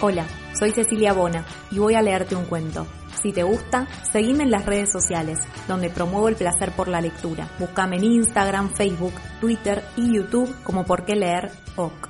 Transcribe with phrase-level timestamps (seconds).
[0.00, 0.26] Hola,
[0.58, 2.86] soy Cecilia Bona y voy a leerte un cuento.
[3.20, 7.50] Si te gusta, seguime en las redes sociales, donde promuevo el placer por la lectura.
[7.58, 12.08] Búscame en Instagram, Facebook, Twitter y YouTube como Por qué leer OC.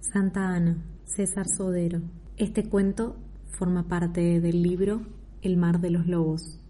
[0.00, 2.02] Santa Ana, César Sodero.
[2.36, 3.16] Este cuento
[3.58, 5.00] forma parte del libro
[5.42, 6.60] El mar de los lobos,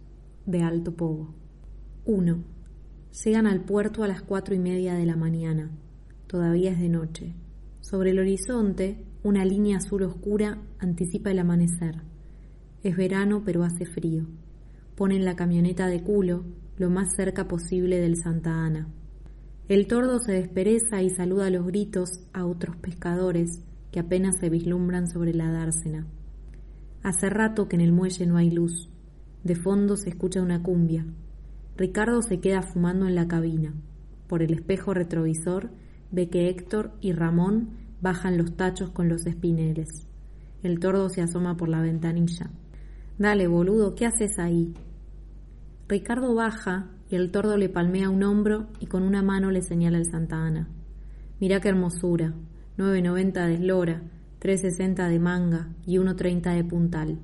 [0.47, 1.35] de Alto Pogo.
[2.05, 2.45] 1.
[3.25, 5.71] Llegan al puerto a las cuatro y media de la mañana.
[6.29, 7.35] Todavía es de noche.
[7.81, 12.03] Sobre el horizonte, una línea azul oscura anticipa el amanecer.
[12.83, 14.27] Es verano, pero hace frío.
[14.95, 16.45] Ponen la camioneta de culo
[16.77, 18.89] lo más cerca posible del Santa Ana.
[19.69, 25.09] El tordo se despereza y saluda los gritos a otros pescadores que apenas se vislumbran
[25.09, 26.07] sobre la dársena.
[27.03, 28.91] Hace rato que en el muelle no hay luz.
[29.45, 31.07] De fondo se escucha una cumbia.
[31.79, 33.73] Ricardo se queda fumando en la cabina.
[34.27, 35.71] Por el espejo retrovisor
[36.11, 37.71] ve que Héctor y Ramón
[38.01, 39.89] bajan los tachos con los espineles.
[40.63, 42.51] El tordo se asoma por la ventanilla.
[43.19, 44.75] Dale, boludo, ¿qué haces ahí?
[45.89, 49.99] Ricardo baja y el tordo le palmea un hombro y con una mano le señala
[49.99, 50.69] el Santa Ana.
[51.41, 52.35] Mirá qué hermosura,
[52.77, 54.03] 9.90 de eslora,
[54.41, 57.19] 3.60 de manga y 1.30 de puntal.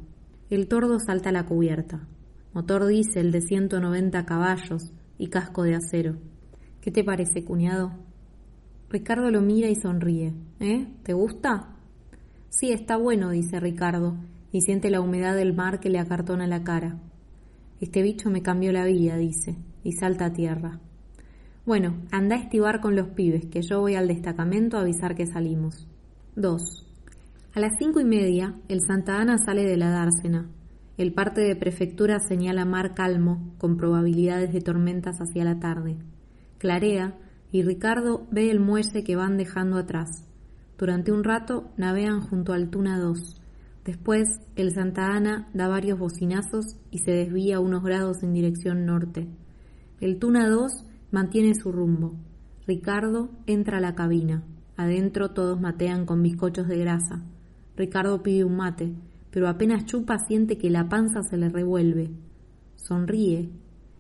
[0.51, 2.07] El tordo salta a la cubierta.
[2.53, 6.17] Motor diésel de 190 caballos y casco de acero.
[6.81, 7.93] ¿Qué te parece, cuñado?
[8.95, 10.33] Ricardo lo mira y sonríe.
[10.61, 10.87] ¿Eh?
[11.03, 11.75] ¿Te gusta?
[12.49, 14.15] Sí, está bueno, dice Ricardo,
[14.53, 17.01] y siente la humedad del mar que le acartona la cara.
[17.81, 20.79] Este bicho me cambió la vida, dice, y salta a tierra.
[21.67, 25.27] Bueno, anda a estivar con los pibes, que yo voy al destacamento a avisar que
[25.27, 25.89] salimos.
[26.37, 26.63] 2.
[27.53, 30.49] A las cinco y media, el Santa Ana sale de la dársena.
[30.99, 35.97] El parte de prefectura señala mar calmo, con probabilidades de tormentas hacia la tarde.
[36.59, 37.19] Clarea
[37.55, 40.27] y Ricardo ve el muelle que van dejando atrás.
[40.77, 43.41] Durante un rato navegan junto al Tuna 2.
[43.85, 44.27] Después,
[44.57, 49.29] el Santa Ana da varios bocinazos y se desvía unos grados en dirección norte.
[50.01, 52.17] El Tuna 2 mantiene su rumbo.
[52.67, 54.43] Ricardo entra a la cabina.
[54.77, 57.23] Adentro todos matean con bizcochos de grasa.
[57.77, 58.97] Ricardo pide un mate,
[59.31, 62.11] pero apenas chupa siente que la panza se le revuelve.
[62.75, 63.49] Sonríe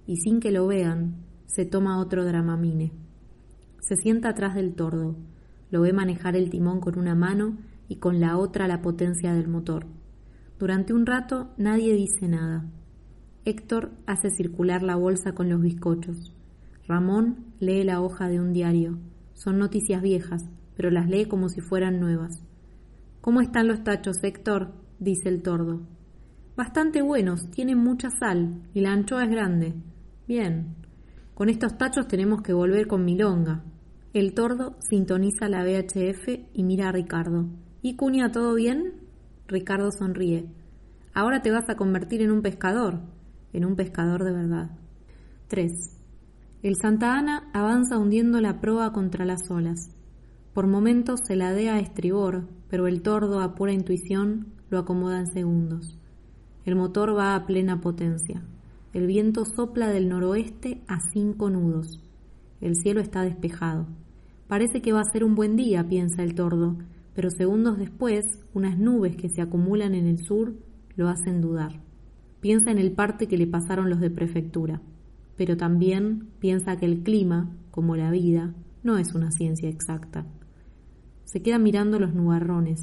[0.08, 3.03] y sin que lo vean, se toma otro dramamine.
[3.86, 5.14] Se sienta atrás del tordo.
[5.70, 9.46] Lo ve manejar el timón con una mano y con la otra la potencia del
[9.46, 9.84] motor.
[10.58, 12.64] Durante un rato nadie dice nada.
[13.44, 16.34] Héctor hace circular la bolsa con los bizcochos.
[16.88, 18.98] Ramón lee la hoja de un diario.
[19.34, 22.42] Son noticias viejas, pero las lee como si fueran nuevas.
[23.20, 24.72] ¿Cómo están los tachos, Héctor?
[24.98, 25.82] dice el tordo.
[26.56, 29.74] Bastante buenos, tienen mucha sal y la anchoa es grande.
[30.26, 30.74] Bien.
[31.34, 33.62] Con estos tachos tenemos que volver con milonga.
[34.14, 37.46] El tordo sintoniza la VHF y mira a Ricardo.
[37.82, 38.92] ¿Y cuña, todo bien?
[39.48, 40.46] Ricardo sonríe.
[41.12, 43.00] Ahora te vas a convertir en un pescador,
[43.52, 44.70] en un pescador de verdad.
[45.48, 45.72] 3.
[46.62, 49.90] El Santa Ana avanza hundiendo la proa contra las olas.
[50.52, 55.26] Por momentos se ladea a estribor, pero el tordo a pura intuición lo acomoda en
[55.26, 55.98] segundos.
[56.64, 58.44] El motor va a plena potencia.
[58.92, 62.00] El viento sopla del noroeste a cinco nudos.
[62.60, 63.88] El cielo está despejado.
[64.48, 66.76] Parece que va a ser un buen día, piensa el tordo,
[67.14, 70.54] pero segundos después, unas nubes que se acumulan en el sur
[70.96, 71.80] lo hacen dudar.
[72.40, 74.82] Piensa en el parte que le pasaron los de prefectura,
[75.36, 80.26] pero también piensa que el clima, como la vida, no es una ciencia exacta.
[81.24, 82.80] Se queda mirando los nubarrones,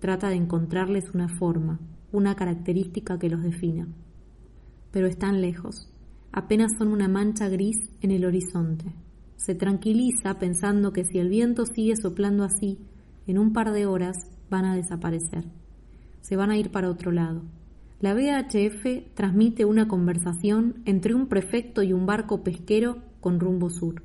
[0.00, 1.80] trata de encontrarles una forma,
[2.12, 3.86] una característica que los defina.
[4.90, 5.90] Pero están lejos,
[6.32, 8.94] apenas son una mancha gris en el horizonte.
[9.44, 12.78] Se tranquiliza pensando que si el viento sigue soplando así,
[13.26, 14.16] en un par de horas
[14.48, 15.44] van a desaparecer.
[16.22, 17.42] Se van a ir para otro lado.
[18.00, 24.02] La VHF transmite una conversación entre un prefecto y un barco pesquero con rumbo sur.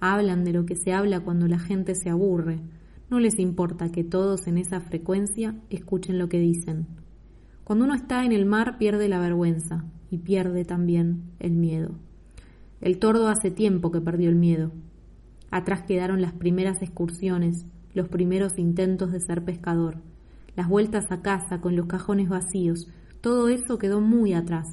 [0.00, 2.58] Hablan de lo que se habla cuando la gente se aburre.
[3.10, 6.88] No les importa que todos en esa frecuencia escuchen lo que dicen.
[7.62, 11.94] Cuando uno está en el mar pierde la vergüenza y pierde también el miedo.
[12.84, 14.70] El tordo hace tiempo que perdió el miedo.
[15.50, 17.64] Atrás quedaron las primeras excursiones,
[17.94, 20.02] los primeros intentos de ser pescador,
[20.54, 22.86] las vueltas a casa con los cajones vacíos,
[23.22, 24.66] todo eso quedó muy atrás.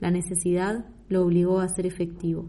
[0.00, 2.48] La necesidad lo obligó a ser efectivo.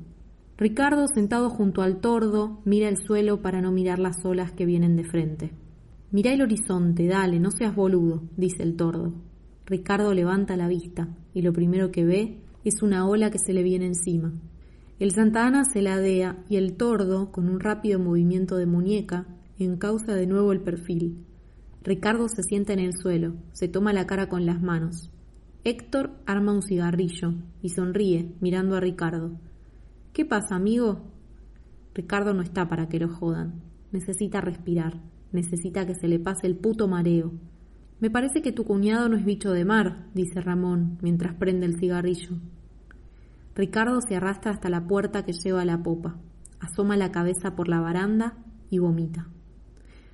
[0.58, 4.96] Ricardo, sentado junto al tordo, mira el suelo para no mirar las olas que vienen
[4.96, 5.52] de frente.
[6.10, 9.14] Mira el horizonte, dale, no seas boludo, dice el tordo.
[9.68, 13.62] Ricardo levanta la vista y lo primero que ve es una ola que se le
[13.62, 14.34] viene encima.
[14.98, 19.28] El Santa Ana se ladea y el tordo, con un rápido movimiento de muñeca,
[19.60, 21.26] encausa de nuevo el perfil.
[21.84, 25.12] Ricardo se sienta en el suelo, se toma la cara con las manos.
[25.66, 29.38] Héctor arma un cigarrillo y sonríe, mirando a Ricardo.
[30.14, 31.12] ¿Qué pasa, amigo?
[31.94, 33.64] Ricardo no está para que lo jodan.
[33.92, 35.02] Necesita respirar.
[35.34, 37.34] Necesita que se le pase el puto mareo.
[38.00, 41.80] Me parece que tu cuñado no es bicho de mar, dice Ramón, mientras prende el
[41.80, 42.38] cigarrillo.
[43.56, 46.18] Ricardo se arrastra hasta la puerta que lleva a la popa,
[46.60, 48.38] asoma la cabeza por la baranda
[48.70, 49.30] y vomita.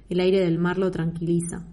[0.09, 1.65] El aire del mar lo tranquiliza.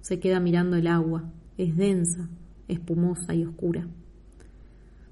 [0.00, 1.32] Se queda mirando el agua.
[1.56, 2.28] Es densa,
[2.68, 3.88] espumosa y oscura.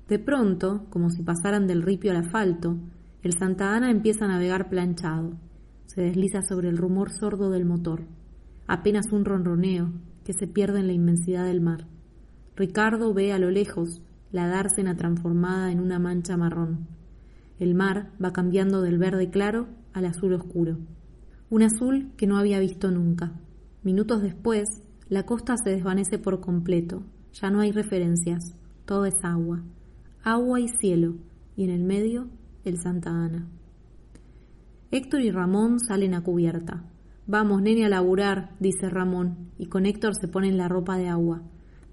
[0.09, 2.79] De pronto, como si pasaran del ripio al asfalto,
[3.23, 5.33] el Santa Ana empieza a navegar planchado.
[5.87, 8.05] Se desliza sobre el rumor sordo del motor.
[8.69, 9.91] Apenas un ronroneo
[10.25, 11.89] que se pierde en la inmensidad del mar.
[12.55, 14.03] Ricardo ve a lo lejos
[14.33, 16.87] la dársena transformada en una mancha marrón.
[17.59, 20.79] El mar va cambiando del verde claro al azul oscuro.
[21.49, 23.33] Un azul que no había visto nunca.
[23.83, 24.69] Minutos después,
[25.09, 27.03] la costa se desvanece por completo.
[27.33, 28.55] Ya no hay referencias.
[28.85, 29.63] Todo es agua
[30.27, 31.15] agua y cielo,
[31.55, 32.27] y en el medio
[32.65, 33.47] el Santa Ana.
[34.91, 36.83] Héctor y Ramón salen a cubierta.
[37.29, 41.45] Vamos, nene, a laburar, dice Ramón, y con Héctor se ponen la ropa de agua.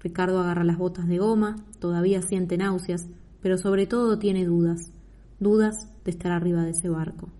[0.04, 3.08] Ricardo agarra las botas de goma, todavía siente náuseas,
[3.40, 4.92] pero sobre todo tiene dudas,
[5.40, 7.30] dudas de estar arriba de ese barco.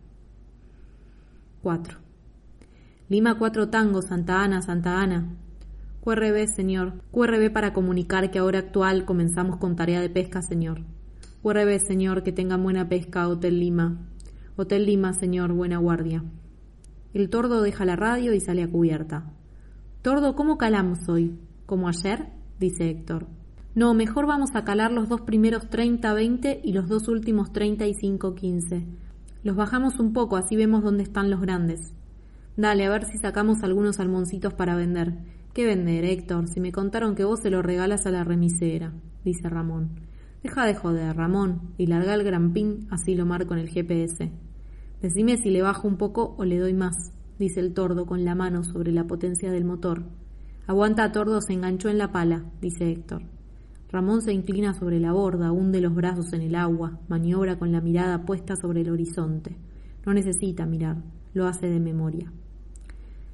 [1.63, 1.99] 4.
[3.11, 5.37] Lima cuatro tangos, Santa Ana, Santa Ana.
[6.01, 7.03] QRB, señor.
[7.13, 10.81] QRB para comunicar que ahora actual comenzamos con tarea de pesca, señor.
[11.43, 14.09] QRB, señor, que tengan buena pesca, Hotel Lima.
[14.57, 16.25] Hotel Lima, señor, buena guardia.
[17.13, 19.33] El tordo deja la radio y sale a cubierta.
[20.01, 21.39] Tordo, ¿cómo calamos hoy?
[21.67, 22.34] ¿Como ayer?
[22.59, 23.27] Dice Héctor.
[23.75, 28.85] No, mejor vamos a calar los dos primeros 30-20 y los dos últimos 35-15.
[29.43, 31.93] Los bajamos un poco, así vemos dónde están los grandes.
[32.57, 35.15] Dale, a ver si sacamos algunos salmoncitos para vender.
[35.53, 36.49] ¿Qué vender, Héctor?
[36.49, 38.93] Si me contaron que vos se lo regalas a la remisera,
[39.25, 40.01] dice Ramón.
[40.43, 44.31] Deja de joder, Ramón, y larga el gran pin, así lo marco en el GPS.
[45.03, 48.35] Decime si le bajo un poco o le doy más, dice el tordo con la
[48.35, 50.05] mano sobre la potencia del motor.
[50.67, 53.23] Aguanta, tordo, se enganchó en la pala, dice Héctor.
[53.91, 57.83] Ramón se inclina sobre la borda, hunde los brazos en el agua, maniobra con la
[57.83, 59.57] mirada puesta sobre el horizonte.
[60.07, 61.03] No necesita mirar,
[61.35, 62.33] lo hace de memoria.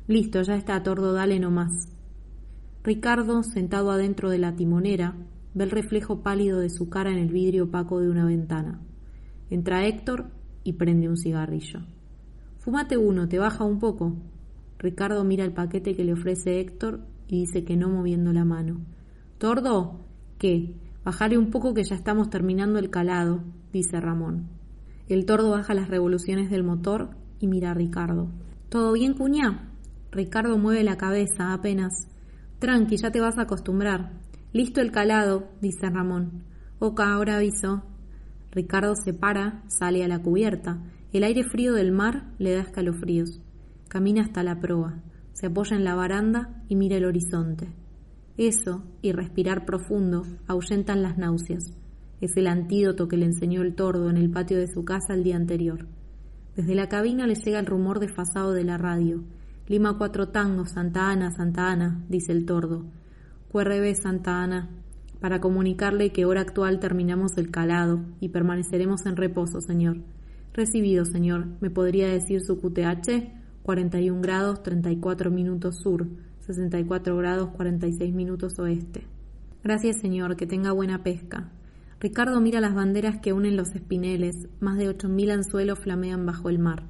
[0.09, 1.71] Listo, ya está, tordo, dale nomás.
[2.83, 5.15] Ricardo, sentado adentro de la timonera,
[5.55, 8.81] ve el reflejo pálido de su cara en el vidrio opaco de una ventana.
[9.51, 10.31] Entra Héctor
[10.65, 11.81] y prende un cigarrillo.
[12.59, 14.17] Fúmate uno, te baja un poco.
[14.79, 17.01] Ricardo mira el paquete que le ofrece Héctor
[17.31, 18.81] y dice que no moviendo la mano.
[19.39, 20.01] Tordo,
[20.37, 20.75] ¿qué?
[21.05, 24.49] Bajale un poco que ya estamos terminando el calado, dice Ramón.
[25.09, 28.29] El tordo baja las revoluciones del motor y mira a Ricardo.
[28.69, 29.71] ¿Todo bien, cuñá?
[30.11, 32.09] Ricardo mueve la cabeza apenas.
[32.59, 34.13] Tranqui, ya te vas a acostumbrar.
[34.53, 36.43] Listo el calado, dice Ramón.
[36.81, 37.85] Oca, ahora aviso.
[38.51, 40.83] Ricardo se para, sale a la cubierta.
[41.13, 43.41] El aire frío del mar le da escalofríos.
[43.89, 45.01] Camina hasta la proa,
[45.41, 47.69] se apoya en la baranda y mira el horizonte.
[48.37, 51.65] Eso y respirar profundo ahuyentan las náuseas.
[52.21, 55.25] Es el antídoto que le enseñó el tordo en el patio de su casa el
[55.25, 55.87] día anterior.
[56.55, 59.25] Desde la cabina le llega el rumor desfasado de la radio
[59.71, 62.87] Lima cuatro tangos, Santa Ana, Santa Ana, dice el tordo.
[63.53, 64.69] QRB Santa Ana,
[65.21, 69.99] para comunicarle que hora actual terminamos el calado y permaneceremos en reposo, señor.
[70.53, 71.47] Recibido, señor.
[71.61, 73.40] ¿Me podría decir su QTH?
[73.63, 76.07] 41 grados 34 minutos sur,
[76.41, 79.07] 64 grados 46 minutos oeste.
[79.63, 80.37] Gracias, señor.
[80.37, 81.51] Que tenga buena pesca.
[82.01, 84.49] Ricardo mira las banderas que unen los espineles.
[84.59, 86.85] Más de 8.000 anzuelos flamean bajo el mar.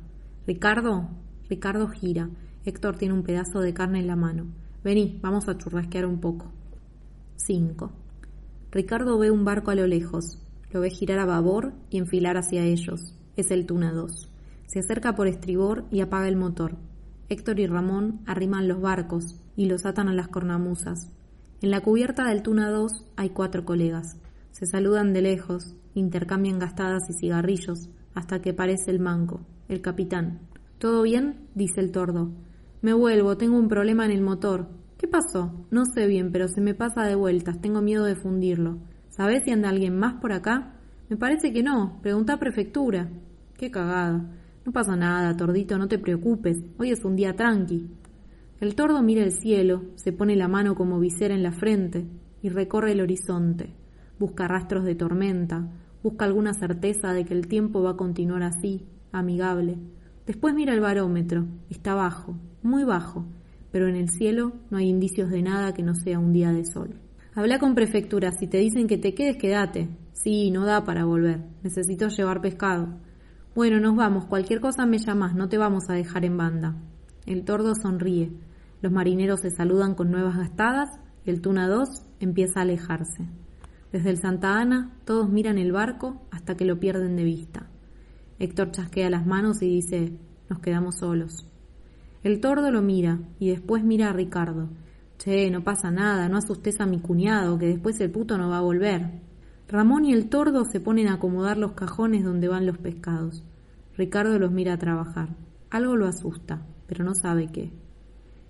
[0.46, 1.08] Ricardo.
[1.48, 2.30] Ricardo gira
[2.64, 4.46] Héctor tiene un pedazo de carne en la mano.
[4.84, 6.52] Vení, vamos a churrasquear un poco.
[7.36, 7.90] 5.
[8.70, 10.38] Ricardo ve un barco a lo lejos.
[10.70, 13.14] Lo ve girar a babor y enfilar hacia ellos.
[13.36, 14.29] Es el Tuna 2.
[14.70, 16.76] Se acerca por estribor y apaga el motor.
[17.28, 21.10] Héctor y Ramón arriman los barcos y los atan a las cornamusas.
[21.60, 24.16] En la cubierta del Tuna 2 hay cuatro colegas.
[24.52, 30.38] Se saludan de lejos, intercambian gastadas y cigarrillos, hasta que aparece el manco, el capitán.
[30.78, 31.48] ¿Todo bien?
[31.56, 32.30] dice el tordo.
[32.80, 34.68] Me vuelvo, tengo un problema en el motor.
[34.98, 35.66] ¿Qué pasó?
[35.72, 38.78] No sé bien, pero se me pasa de vueltas, tengo miedo de fundirlo.
[39.08, 40.76] ¿Sabés si anda alguien más por acá?
[41.08, 41.98] Me parece que no.
[42.02, 43.10] Pregunta prefectura.
[43.56, 44.36] Qué cagada.
[44.70, 46.62] No pasa nada, tordito, no te preocupes.
[46.78, 47.90] Hoy es un día tranqui.
[48.60, 52.06] El tordo mira el cielo, se pone la mano como visera en la frente
[52.40, 53.74] y recorre el horizonte.
[54.20, 55.72] Busca rastros de tormenta,
[56.04, 59.76] busca alguna certeza de que el tiempo va a continuar así, amigable.
[60.24, 61.48] Después mira el barómetro.
[61.68, 63.26] Está bajo, muy bajo,
[63.72, 66.64] pero en el cielo no hay indicios de nada que no sea un día de
[66.64, 66.94] sol.
[67.34, 69.88] Habla con prefectura, si te dicen que te quedes, quédate.
[70.12, 71.40] Sí, no da para volver.
[71.64, 73.00] Necesito llevar pescado.
[73.60, 74.24] Bueno, nos vamos.
[74.24, 75.34] Cualquier cosa me llamas.
[75.34, 76.76] No te vamos a dejar en banda.
[77.26, 78.32] El tordo sonríe.
[78.80, 80.88] Los marineros se saludan con nuevas gastadas
[81.26, 81.86] y el Tuna 2
[82.20, 83.28] empieza a alejarse.
[83.92, 87.68] Desde el Santa Ana todos miran el barco hasta que lo pierden de vista.
[88.38, 90.16] Héctor chasquea las manos y dice,
[90.48, 91.46] nos quedamos solos.
[92.22, 94.70] El tordo lo mira y después mira a Ricardo.
[95.18, 98.56] Che, no pasa nada, no asustes a mi cuñado, que después el puto no va
[98.56, 99.20] a volver.
[99.68, 103.44] Ramón y el tordo se ponen a acomodar los cajones donde van los pescados.
[104.00, 105.36] Ricardo los mira a trabajar.
[105.68, 107.70] Algo lo asusta, pero no sabe qué.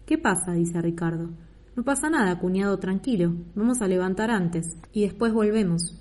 [0.06, 0.52] ¿Qué pasa?
[0.52, 1.30] dice Ricardo.
[1.74, 3.34] No pasa nada, cuñado, tranquilo.
[3.56, 6.00] Vamos a levantar antes y después volvemos.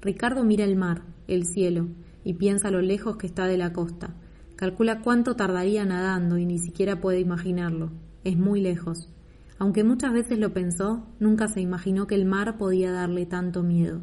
[0.00, 1.88] Ricardo mira el mar, el cielo,
[2.22, 4.14] y piensa lo lejos que está de la costa.
[4.54, 7.90] Calcula cuánto tardaría nadando y ni siquiera puede imaginarlo.
[8.22, 9.12] Es muy lejos.
[9.58, 14.02] Aunque muchas veces lo pensó, nunca se imaginó que el mar podía darle tanto miedo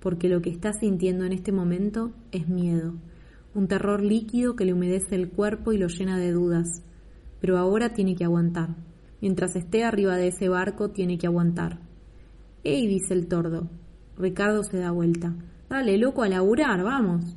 [0.00, 2.94] porque lo que está sintiendo en este momento es miedo,
[3.54, 6.82] un terror líquido que le humedece el cuerpo y lo llena de dudas.
[7.40, 8.76] Pero ahora tiene que aguantar.
[9.20, 11.80] Mientras esté arriba de ese barco, tiene que aguantar.
[12.64, 12.86] ¡Ey!
[12.86, 13.68] dice el tordo.
[14.16, 15.34] Ricardo se da vuelta.
[15.68, 17.36] Dale, loco, a laburar, vamos.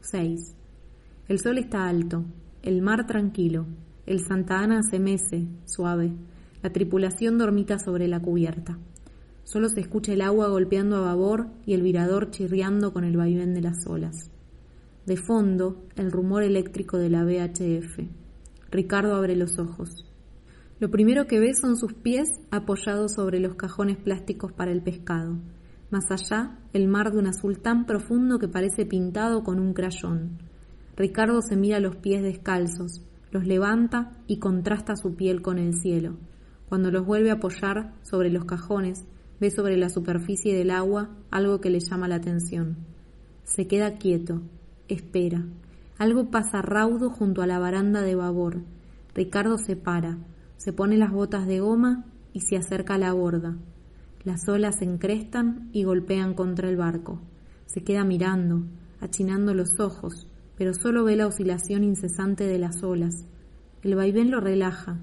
[0.00, 0.56] 6.
[1.28, 2.24] El sol está alto,
[2.62, 3.66] el mar tranquilo,
[4.06, 6.12] el Santa Ana se mece, suave,
[6.62, 8.78] la tripulación dormita sobre la cubierta.
[9.44, 13.54] Solo se escucha el agua golpeando a babor y el virador chirriando con el vaivén
[13.54, 14.30] de las olas.
[15.06, 18.00] De fondo, el rumor eléctrico de la VHF.
[18.70, 20.06] Ricardo abre los ojos.
[20.78, 25.38] Lo primero que ve son sus pies apoyados sobre los cajones plásticos para el pescado.
[25.90, 30.38] Más allá, el mar de un azul tan profundo que parece pintado con un crayón.
[30.96, 36.16] Ricardo se mira los pies descalzos, los levanta y contrasta su piel con el cielo.
[36.68, 39.04] Cuando los vuelve a apoyar sobre los cajones,
[39.40, 42.76] Ve sobre la superficie del agua algo que le llama la atención.
[43.44, 44.42] Se queda quieto,
[44.94, 45.44] espera.
[45.98, 48.62] Algo pasa raudo junto a la baranda de babor.
[49.14, 50.18] Ricardo se para,
[50.56, 53.56] se pone las botas de goma y se acerca a la borda.
[54.24, 57.20] Las olas se encrestan y golpean contra el barco.
[57.66, 58.64] Se queda mirando,
[59.00, 63.26] achinando los ojos, pero solo ve la oscilación incesante de las olas.
[63.82, 64.98] El vaivén lo relaja,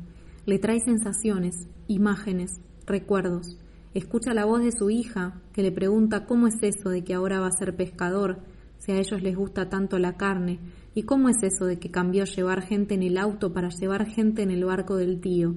[0.45, 3.57] le trae sensaciones, imágenes, recuerdos.
[3.93, 7.39] Escucha la voz de su hija, que le pregunta cómo es eso de que ahora
[7.39, 8.39] va a ser pescador,
[8.87, 10.59] si a ellos les gusta tanto la carne,
[10.95, 14.43] y cómo es eso de que cambió llevar gente en el auto para llevar gente
[14.43, 15.55] en el barco del tío.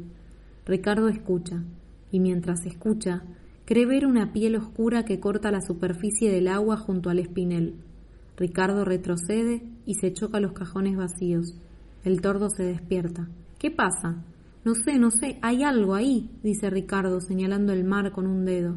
[0.66, 1.62] Ricardo escucha,
[2.10, 3.22] y mientras escucha,
[3.66, 7.76] cree ver una piel oscura que corta la superficie del agua junto al espinel.
[8.36, 11.54] Ricardo retrocede y se choca los cajones vacíos.
[12.02, 13.28] El tordo se despierta.
[13.60, 14.24] ¿Qué pasa?
[14.64, 18.74] No sé, no sé, hay algo ahí, dice Ricardo, señalando el mar con un dedo.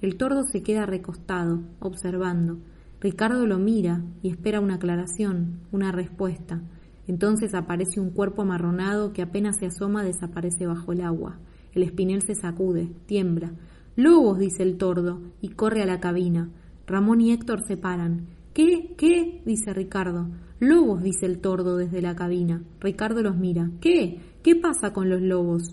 [0.00, 2.58] El tordo se queda recostado, observando.
[3.02, 6.62] Ricardo lo mira y espera una aclaración, una respuesta.
[7.08, 11.40] Entonces aparece un cuerpo amarronado que apenas se asoma desaparece bajo el agua.
[11.72, 13.54] El espinel se sacude, tiembla.
[13.96, 16.50] Lobos, dice el tordo, y corre a la cabina.
[16.86, 18.28] Ramón y Héctor se paran.
[18.54, 18.94] ¿Qué?
[18.96, 19.42] ¿Qué?
[19.44, 20.28] dice Ricardo.
[20.60, 22.62] Lobos, dice el tordo desde la cabina.
[22.78, 23.68] Ricardo los mira.
[23.80, 24.20] ¿Qué?
[24.44, 25.64] ¿Qué pasa con los lobos?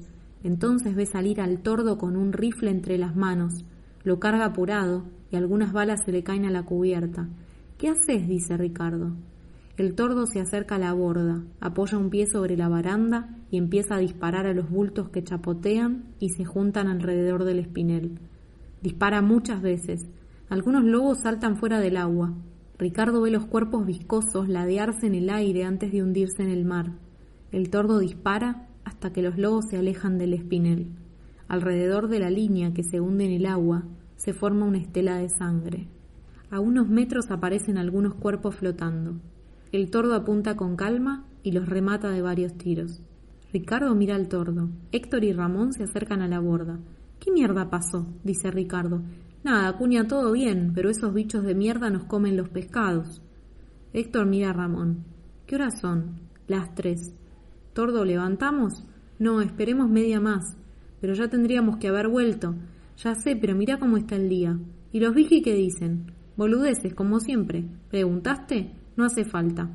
[0.44, 3.66] Entonces ve salir al tordo con un rifle entre las manos.
[4.04, 7.28] Lo carga apurado y algunas balas se le caen a la cubierta.
[7.78, 8.28] ¿Qué haces?
[8.28, 9.14] dice Ricardo.
[9.78, 13.96] El tordo se acerca a la borda, apoya un pie sobre la baranda y empieza
[13.96, 18.20] a disparar a los bultos que chapotean y se juntan alrededor del espinel.
[18.82, 20.06] Dispara muchas veces.
[20.50, 22.34] Algunos lobos saltan fuera del agua.
[22.78, 26.92] Ricardo ve los cuerpos viscosos ladearse en el aire antes de hundirse en el mar.
[27.54, 30.88] El tordo dispara hasta que los lobos se alejan del espinel.
[31.48, 33.86] Alrededor de la línea que se hunde en el agua
[34.20, 35.88] se forma una estela de sangre.
[36.52, 39.16] A unos metros aparecen algunos cuerpos flotando.
[39.72, 43.02] El tordo apunta con calma y los remata de varios tiros.
[43.54, 44.70] Ricardo mira al tordo.
[44.92, 46.80] Héctor y Ramón se acercan a la borda.
[47.20, 48.08] ¿Qué mierda pasó?
[48.26, 49.02] dice Ricardo.
[49.44, 53.22] Nada, cuña, todo bien, pero esos bichos de mierda nos comen los pescados.
[53.94, 55.06] Héctor mira a Ramón.
[55.48, 56.20] ¿Qué horas son?
[56.46, 57.14] Las tres.
[57.72, 58.86] Tordo, ¿levantamos?
[59.18, 60.58] No, esperemos media más.
[61.00, 62.56] Pero ya tendríamos que haber vuelto.
[63.02, 64.60] Ya sé, pero mira cómo está el día.
[64.92, 66.12] ¿Y los vigi qué dicen?
[66.36, 67.66] Boludeces, como siempre.
[67.90, 68.74] ¿Preguntaste?
[68.98, 69.70] No hace falta.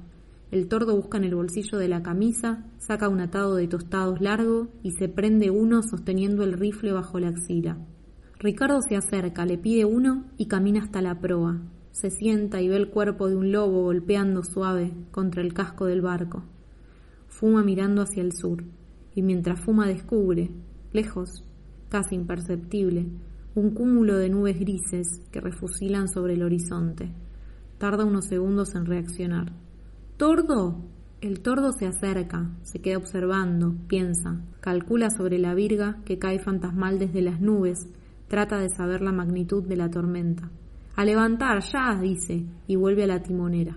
[0.50, 4.68] El tordo busca en el bolsillo de la camisa, saca un atado de tostados largo
[4.82, 7.78] y se prende uno sosteniendo el rifle bajo la axila.
[8.38, 11.62] Ricardo se acerca, le pide uno y camina hasta la proa.
[11.92, 16.02] Se sienta y ve el cuerpo de un lobo golpeando suave contra el casco del
[16.02, 16.44] barco.
[17.28, 18.64] Fuma mirando hacia el sur
[19.14, 20.50] y mientras fuma descubre,
[20.92, 21.42] lejos,
[21.94, 23.06] casi imperceptible,
[23.54, 27.12] un cúmulo de nubes grises que refusilan sobre el horizonte.
[27.78, 29.52] Tarda unos segundos en reaccionar.
[30.16, 30.82] ¡Tordo!
[31.20, 36.98] El tordo se acerca, se queda observando, piensa, calcula sobre la virga que cae fantasmal
[36.98, 37.86] desde las nubes,
[38.26, 40.50] trata de saber la magnitud de la tormenta.
[40.96, 43.76] A levantar, ya, dice, y vuelve a la timonera.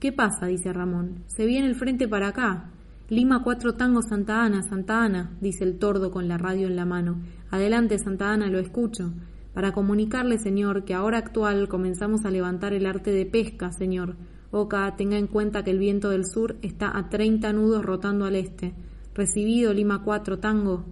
[0.00, 0.46] ¿Qué pasa?
[0.46, 1.22] dice Ramón.
[1.28, 2.72] Se viene el frente para acá.
[3.10, 6.84] Lima cuatro tangos Santa Ana, Santa Ana, dice el tordo con la radio en la
[6.84, 7.22] mano.
[7.50, 9.14] Adelante, Santa Ana, lo escucho.
[9.54, 14.16] Para comunicarle, señor, que ahora actual comenzamos a levantar el arte de pesca, señor.
[14.50, 18.36] Oca, tenga en cuenta que el viento del sur está a treinta nudos rotando al
[18.36, 18.74] este.
[19.14, 20.84] Recibido, Lima cuatro tango.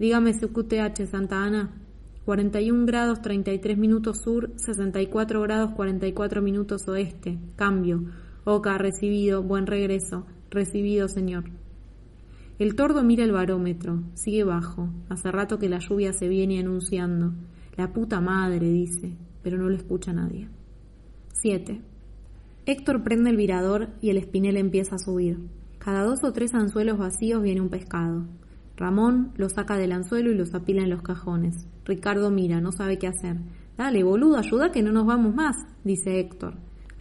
[0.00, 1.70] Dígame su QTH, Santa Ana.
[2.24, 7.38] 41 grados 33 minutos sur, 64 grados 44 minutos oeste.
[7.54, 8.02] Cambio.
[8.42, 10.26] Oca, recibido, buen regreso.
[10.50, 11.44] Recibido, señor.
[12.58, 14.88] El tordo mira el barómetro, sigue bajo.
[15.08, 17.34] Hace rato que la lluvia se viene anunciando.
[17.76, 19.12] La puta madre, dice,
[19.42, 20.48] pero no lo escucha nadie.
[21.34, 21.82] 7.
[22.64, 25.38] Héctor prende el virador y el espinel empieza a subir.
[25.78, 28.26] Cada dos o tres anzuelos vacíos viene un pescado.
[28.76, 31.66] Ramón lo saca del anzuelo y los apila en los cajones.
[31.84, 33.36] Ricardo mira, no sabe qué hacer.
[33.76, 36.54] Dale, boludo, ayuda que no nos vamos más, dice Héctor.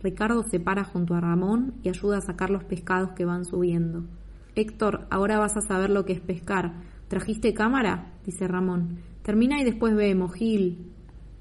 [0.05, 4.05] Ricardo se para junto a Ramón y ayuda a sacar los pescados que van subiendo.
[4.53, 6.83] Héctor, ahora vas a saber lo que es pescar.
[7.07, 8.13] ¿Trajiste cámara?
[8.23, 8.99] dice Ramón.
[9.23, 10.91] Termina y después vemos, Gil.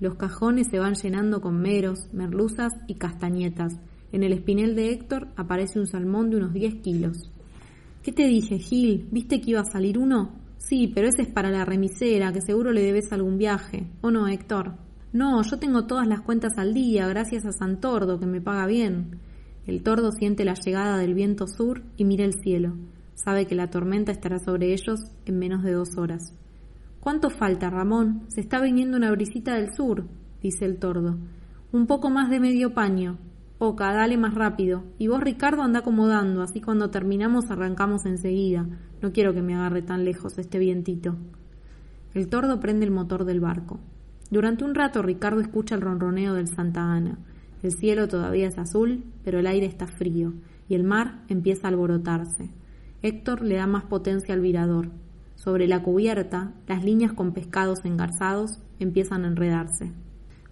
[0.01, 3.75] Los cajones se van llenando con meros, merluzas y castañetas.
[4.13, 7.31] En el espinel de Héctor aparece un salmón de unos 10 kilos.
[8.03, 9.09] ¿Qué te dije, Gil?
[9.13, 10.37] ¿Viste que iba a salir uno?
[10.57, 13.91] Sí, pero ese es para la remisera, que seguro le debes algún viaje.
[14.01, 14.84] ¿O no, Héctor?
[15.15, 19.21] No, yo tengo todas las cuentas al día, gracias a Santordo, que me paga bien.
[19.65, 22.75] El tordo siente la llegada del viento sur y mira el cielo.
[23.15, 26.35] Sabe que la tormenta estará sobre ellos en menos de dos horas.
[26.99, 28.25] ¿Cuánto falta, Ramón?
[28.27, 30.05] Se está viniendo una brisita del sur,
[30.43, 31.17] dice el tordo.
[31.71, 33.17] Un poco más de medio paño.
[33.59, 34.83] Oca, dale más rápido.
[34.99, 38.67] Y vos, Ricardo, anda acomodando, así cuando terminamos arrancamos enseguida.
[39.01, 41.15] No quiero que me agarre tan lejos este vientito.
[42.15, 43.79] El tordo prende el motor del barco.
[44.31, 47.19] Durante un rato Ricardo escucha el ronroneo del Santa Ana.
[47.63, 50.35] El cielo todavía es azul, pero el aire está frío,
[50.69, 52.51] y el mar empieza a alborotarse.
[53.03, 54.91] Héctor le da más potencia al virador.
[55.35, 59.93] Sobre la cubierta, las líneas con pescados engarzados empiezan a enredarse.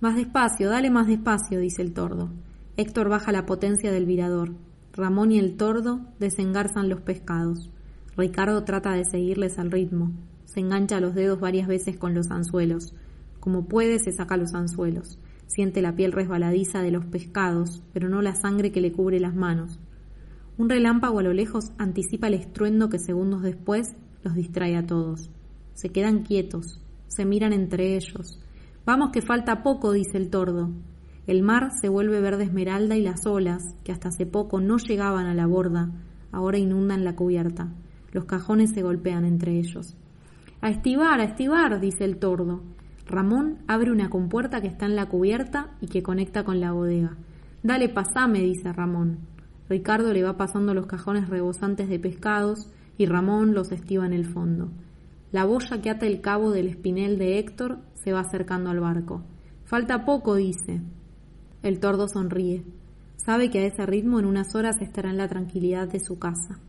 [0.01, 2.31] Más despacio, dale más despacio, dice el tordo.
[2.77, 4.53] Héctor baja la potencia del virador.
[4.93, 7.71] Ramón y el tordo desengarzan los pescados.
[8.17, 10.13] Ricardo trata de seguirles al ritmo.
[10.45, 12.95] Se engancha los dedos varias veces con los anzuelos.
[13.43, 15.19] Como puede, se saca los anzuelos.
[15.49, 19.35] Siente la piel resbaladiza de los pescados, pero no la sangre que le cubre las
[19.35, 19.81] manos.
[20.59, 25.29] Un relámpago a lo lejos anticipa el estruendo que segundos después los distrae a todos.
[25.75, 28.39] Se quedan quietos, se miran entre ellos.
[28.87, 30.71] Vamos que falta poco, dice el tordo.
[31.27, 35.27] El mar se vuelve verde esmeralda y las olas, que hasta hace poco no llegaban
[35.27, 35.91] a la borda,
[36.31, 37.73] ahora inundan la cubierta.
[38.13, 39.97] Los cajones se golpean entre ellos.
[40.61, 42.63] A estibar, a estibar, dice el tordo.
[43.13, 47.19] Ramón abre una compuerta que está en la cubierta y que conecta con la bodega.
[47.63, 49.19] Dale, pasame, dice Ramón.
[49.69, 54.25] Ricardo le va pasando los cajones rebosantes de pescados y Ramón los estiva en el
[54.25, 54.71] fondo.
[55.31, 59.23] La boya que ata el cabo del espinel de Héctor se va acercando al barco.
[59.65, 60.81] Falta poco, dice.
[61.63, 62.65] El tordo sonríe.
[63.17, 66.61] Sabe que a ese ritmo en unas horas estará en la tranquilidad de su casa.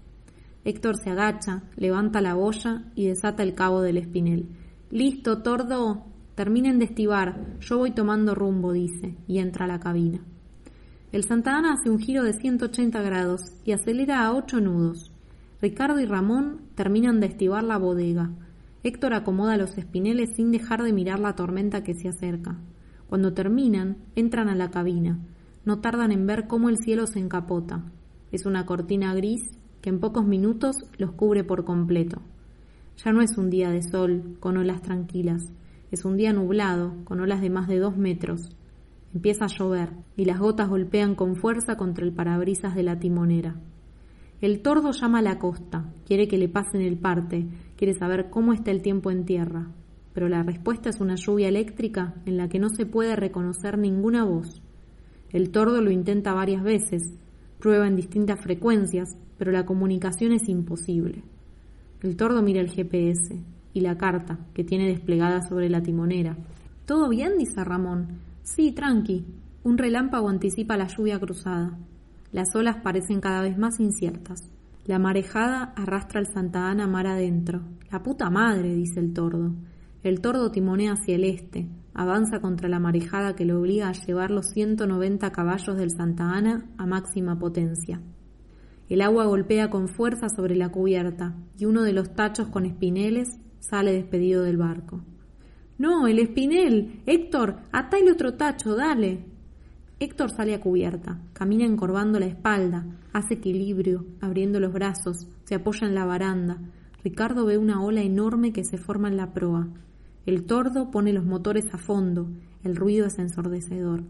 [0.66, 4.50] Héctor se agacha, levanta la boya y desata el cabo del espinel.
[4.92, 10.22] Listo, tordo, Terminen de estivar, yo voy tomando rumbo, dice, y entra a la cabina.
[11.12, 15.12] El Santa Ana hace un giro de 180 grados y acelera a ocho nudos.
[15.62, 18.32] Ricardo y Ramón terminan de estivar la bodega.
[18.82, 22.58] Héctor acomoda los espineles sin dejar de mirar la tormenta que se acerca.
[23.08, 25.20] Cuando terminan, entran a la cabina.
[25.66, 27.84] No tardan en ver cómo el cielo se encapota.
[28.32, 29.44] Es una cortina gris
[29.82, 32.24] que en pocos minutos los cubre por completo.
[32.98, 35.44] Ya no es un día de sol, con olas tranquilas.
[35.94, 38.50] Es un día nublado, con olas de más de dos metros.
[39.14, 43.62] Empieza a llover y las gotas golpean con fuerza contra el parabrisas de la timonera.
[44.42, 47.46] El tordo llama a la costa, quiere que le pasen el parte,
[47.78, 49.70] quiere saber cómo está el tiempo en tierra.
[50.14, 54.24] Pero la respuesta es una lluvia eléctrica en la que no se puede reconocer ninguna
[54.24, 54.64] voz.
[55.30, 57.04] El tordo lo intenta varias veces,
[57.60, 61.22] prueba en distintas frecuencias, pero la comunicación es imposible.
[62.02, 66.38] El tordo mira el GPS y la carta que tiene desplegada sobre la timonera.
[66.86, 67.38] ¿Todo bien?
[67.38, 68.20] dice Ramón.
[68.44, 69.26] Sí, tranqui.
[69.64, 71.78] Un relámpago anticipa la lluvia cruzada.
[72.32, 74.42] Las olas parecen cada vez más inciertas.
[74.86, 77.62] La marejada arrastra el Santa Ana mar adentro.
[77.90, 79.54] La puta madre, dice el tordo.
[80.04, 84.32] El tordo timonea hacia el este, avanza contra la marejada que lo obliga a llevar
[84.32, 88.02] los 190 caballos del Santa Ana a máxima potencia.
[88.90, 93.40] El agua golpea con fuerza sobre la cubierta y uno de los tachos con espineles
[93.64, 95.02] sale despedido del barco.
[95.78, 97.02] No, el espinel.
[97.06, 99.26] Héctor, atá el otro tacho, dale.
[100.00, 105.88] Héctor sale a cubierta, camina encorvando la espalda, hace equilibrio, abriendo los brazos, se apoya
[105.88, 106.60] en la baranda.
[107.04, 109.70] Ricardo ve una ola enorme que se forma en la proa.
[110.26, 112.30] El tordo pone los motores a fondo,
[112.64, 114.04] el ruido es ensordecedor.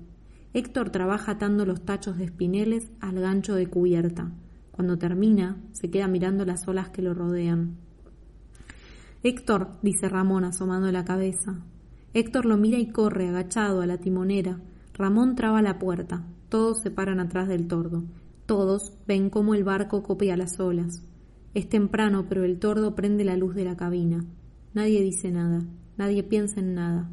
[0.54, 4.32] Héctor trabaja atando los tachos de espineles al gancho de cubierta.
[4.72, 7.78] Cuando termina, se queda mirando las olas que lo rodean.
[9.26, 11.64] Héctor, dice Ramón asomando la cabeza.
[12.14, 14.60] Héctor lo mira y corre, agachado, a la timonera,
[14.94, 16.28] Ramón traba la puerta.
[16.50, 18.04] Todos se paran atrás del tordo.
[18.46, 21.02] Todos ven cómo el barco copia las olas.
[21.54, 24.26] Es temprano, pero el tordo prende la luz de la cabina.
[24.74, 25.64] Nadie dice nada.
[25.96, 27.10] Nadie piensa en nada.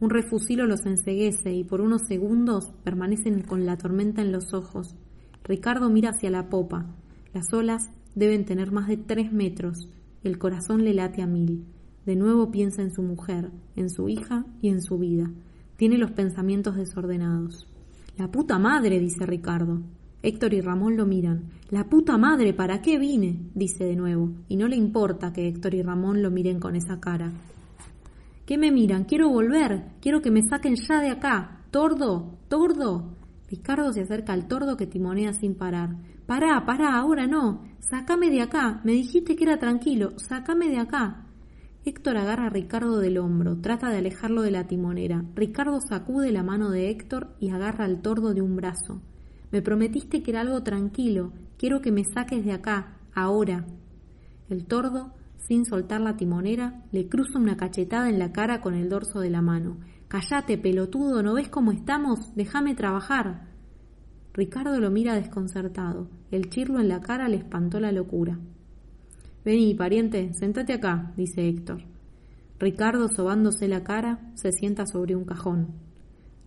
[0.00, 4.94] Un refusilo los enseguece y por unos segundos permanecen con la tormenta en los ojos.
[5.42, 6.94] Ricardo mira hacia la popa.
[7.32, 9.88] Las olas deben tener más de tres metros.
[10.24, 11.66] El corazón le late a mil.
[12.06, 15.30] De nuevo piensa en su mujer, en su hija y en su vida.
[15.76, 17.66] Tiene los pensamientos desordenados.
[18.16, 19.82] La puta madre, dice Ricardo.
[20.22, 21.50] Héctor y Ramón lo miran.
[21.68, 23.50] La puta madre, ¿para qué vine?
[23.54, 26.98] dice de nuevo, y no le importa que Héctor y Ramón lo miren con esa
[27.00, 27.30] cara.
[28.46, 29.04] ¿Qué me miran?
[29.04, 31.60] Quiero volver, quiero que me saquen ya de acá.
[31.70, 33.14] Tordo, tordo.
[33.50, 35.96] Ricardo se acerca al tordo que timonea sin parar.
[36.26, 37.64] Pará, pará, ahora no.
[37.80, 38.80] Sácame de acá.
[38.84, 40.12] Me dijiste que era tranquilo.
[40.18, 41.26] Sácame de acá.
[41.86, 45.22] Héctor agarra a Ricardo del hombro, trata de alejarlo de la timonera.
[45.34, 49.02] Ricardo sacude la mano de Héctor y agarra al tordo de un brazo.
[49.50, 51.32] Me prometiste que era algo tranquilo.
[51.58, 53.66] Quiero que me saques de acá, ahora.
[54.48, 58.88] El tordo, sin soltar la timonera, le cruza una cachetada en la cara con el
[58.88, 59.76] dorso de la mano.
[60.08, 62.34] Cállate, pelotudo, ¿no ves cómo estamos?
[62.34, 63.53] Déjame trabajar.
[64.34, 66.08] Ricardo lo mira desconcertado.
[66.32, 68.36] El chirlo en la cara le espantó la locura.
[69.44, 71.82] Vení, pariente, sentate acá, dice Héctor.
[72.58, 75.68] Ricardo, sobándose la cara, se sienta sobre un cajón.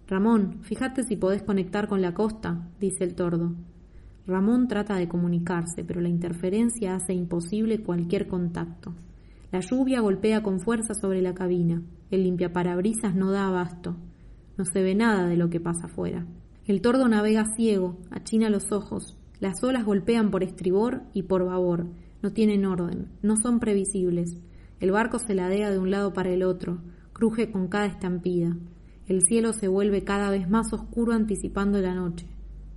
[0.06, 3.56] Ramón, fíjate si podés conectar con la costa, dice el tordo.
[4.26, 8.96] Ramón trata de comunicarse, pero la interferencia hace imposible cualquier contacto.
[9.50, 11.82] La lluvia golpea con fuerza sobre la cabina.
[12.12, 13.96] El limpiaparabrisas no da abasto.
[14.58, 16.26] No se ve nada de lo que pasa afuera.
[16.68, 19.16] El tordo navega ciego, achina los ojos.
[19.40, 21.88] Las olas golpean por estribor y por babor
[22.22, 24.36] no tienen orden, no son previsibles.
[24.82, 26.80] El barco se ladea de un lado para el otro,
[27.14, 28.58] cruje con cada estampida.
[29.08, 32.28] El cielo se vuelve cada vez más oscuro anticipando la noche.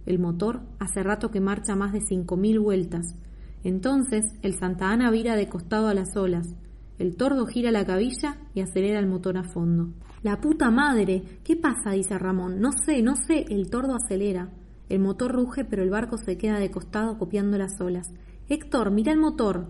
[0.07, 3.16] El motor hace rato que marcha más de cinco mil vueltas.
[3.64, 6.55] Entonces el Santa Ana vira de costado a las olas.
[7.00, 9.88] El tordo gira la cabilla y acelera el motor a fondo.
[10.22, 11.22] La puta madre.
[11.42, 11.92] ¿Qué pasa?
[11.92, 12.60] dice Ramón.
[12.60, 13.46] No sé, no sé.
[13.48, 14.50] El tordo acelera.
[14.90, 18.06] El motor ruge, pero el barco se queda de costado copiando las olas.
[18.50, 19.68] Héctor, mira el motor.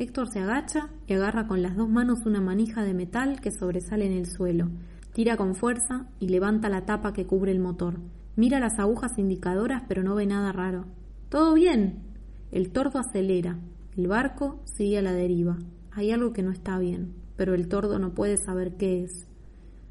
[0.00, 4.06] Héctor se agacha y agarra con las dos manos una manija de metal que sobresale
[4.06, 4.68] en el suelo.
[5.12, 8.00] Tira con fuerza y levanta la tapa que cubre el motor.
[8.34, 10.86] Mira las agujas indicadoras pero no ve nada raro.
[11.28, 12.02] ¿Todo bien?
[12.50, 13.60] El tordo acelera.
[13.96, 15.56] El barco sigue a la deriva.
[15.96, 19.28] Hay algo que no está bien, pero el tordo no puede saber qué es.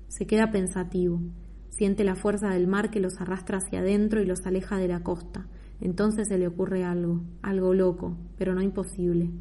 [0.10, 1.22] Se queda pensativo.
[1.70, 5.02] Siente la fuerza del mar que los arrastra hacia adentro y los aleja de la
[5.02, 5.48] costa.
[5.80, 9.32] Entonces se le ocurre algo, algo loco, pero no imposible.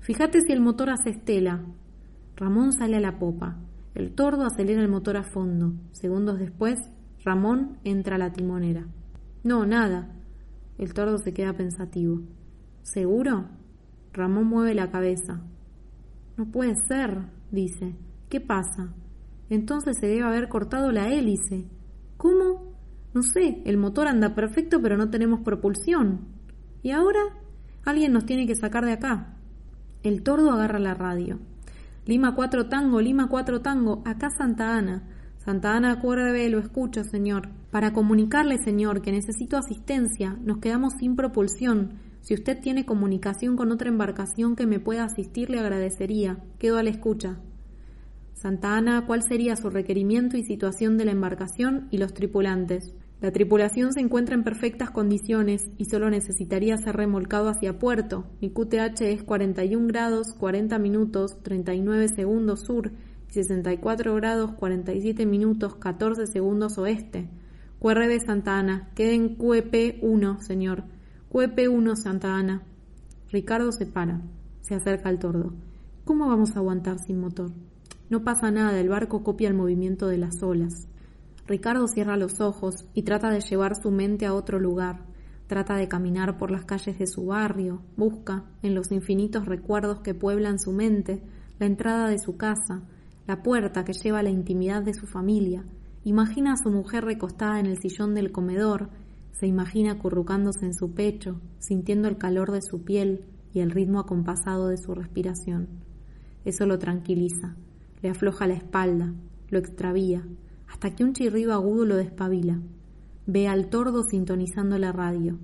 [0.00, 1.64] Fíjate si el motor hace estela.
[2.36, 3.60] Ramón sale a la popa.
[3.94, 5.74] El tordo acelera el motor a fondo.
[5.92, 6.80] Segundos después,
[7.24, 8.88] Ramón entra a la timonera.
[9.44, 10.10] No, nada.
[10.78, 12.22] El tordo se queda pensativo.
[12.82, 13.46] ¿Seguro?
[14.12, 15.42] Ramón mueve la cabeza.
[16.36, 17.94] No puede ser, dice.
[18.28, 18.94] ¿Qué pasa?
[19.50, 21.66] Entonces se debe haber cortado la hélice.
[22.16, 22.72] ¿Cómo?
[23.14, 26.20] No sé, el motor anda perfecto pero no tenemos propulsión.
[26.82, 27.20] ¿Y ahora?
[27.84, 29.36] Alguien nos tiene que sacar de acá.
[30.02, 31.38] El tordo agarra la radio.
[32.06, 35.08] Lima 4 tango, Lima 4 tango, acá Santa Ana.
[35.38, 37.48] Santa Ana, acuérdeme, lo escucho, señor.
[37.70, 41.98] Para comunicarle, señor, que necesito asistencia, nos quedamos sin propulsión.
[42.22, 46.38] Si usted tiene comunicación con otra embarcación que me pueda asistir, le agradecería.
[46.60, 47.40] Quedo a la escucha.
[48.32, 52.94] Santa Ana, ¿cuál sería su requerimiento y situación de la embarcación y los tripulantes?
[53.20, 58.24] La tripulación se encuentra en perfectas condiciones y solo necesitaría ser remolcado hacia puerto.
[58.40, 62.92] Mi QTH es 41 grados 40 minutos 39 segundos sur
[63.28, 67.28] y 64 grados 47 minutos 14 segundos oeste.
[67.80, 70.84] QRB Santa Ana, quede en QEP 1, señor.
[71.32, 72.62] QEP 1 Santa Ana.
[73.30, 74.20] Ricardo se para,
[74.60, 75.54] se acerca al tordo.
[76.04, 77.52] ¿Cómo vamos a aguantar sin motor?
[78.10, 80.88] No pasa nada, el barco copia el movimiento de las olas.
[81.46, 85.06] Ricardo cierra los ojos y trata de llevar su mente a otro lugar.
[85.46, 90.12] Trata de caminar por las calles de su barrio, busca, en los infinitos recuerdos que
[90.12, 91.22] pueblan su mente,
[91.58, 92.82] la entrada de su casa,
[93.26, 95.64] la puerta que lleva a la intimidad de su familia.
[96.04, 98.90] Imagina a su mujer recostada en el sillón del comedor,
[99.32, 104.00] se imagina acurrucándose en su pecho, sintiendo el calor de su piel y el ritmo
[104.00, 105.68] acompasado de su respiración.
[106.44, 107.56] Eso lo tranquiliza,
[108.02, 109.14] le afloja la espalda,
[109.48, 110.26] lo extravía,
[110.68, 112.60] hasta que un chirrido agudo lo despabila.
[113.26, 115.38] Ve al tordo sintonizando la radio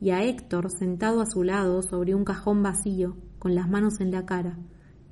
[0.00, 4.10] y a Héctor sentado a su lado sobre un cajón vacío, con las manos en
[4.10, 4.58] la cara,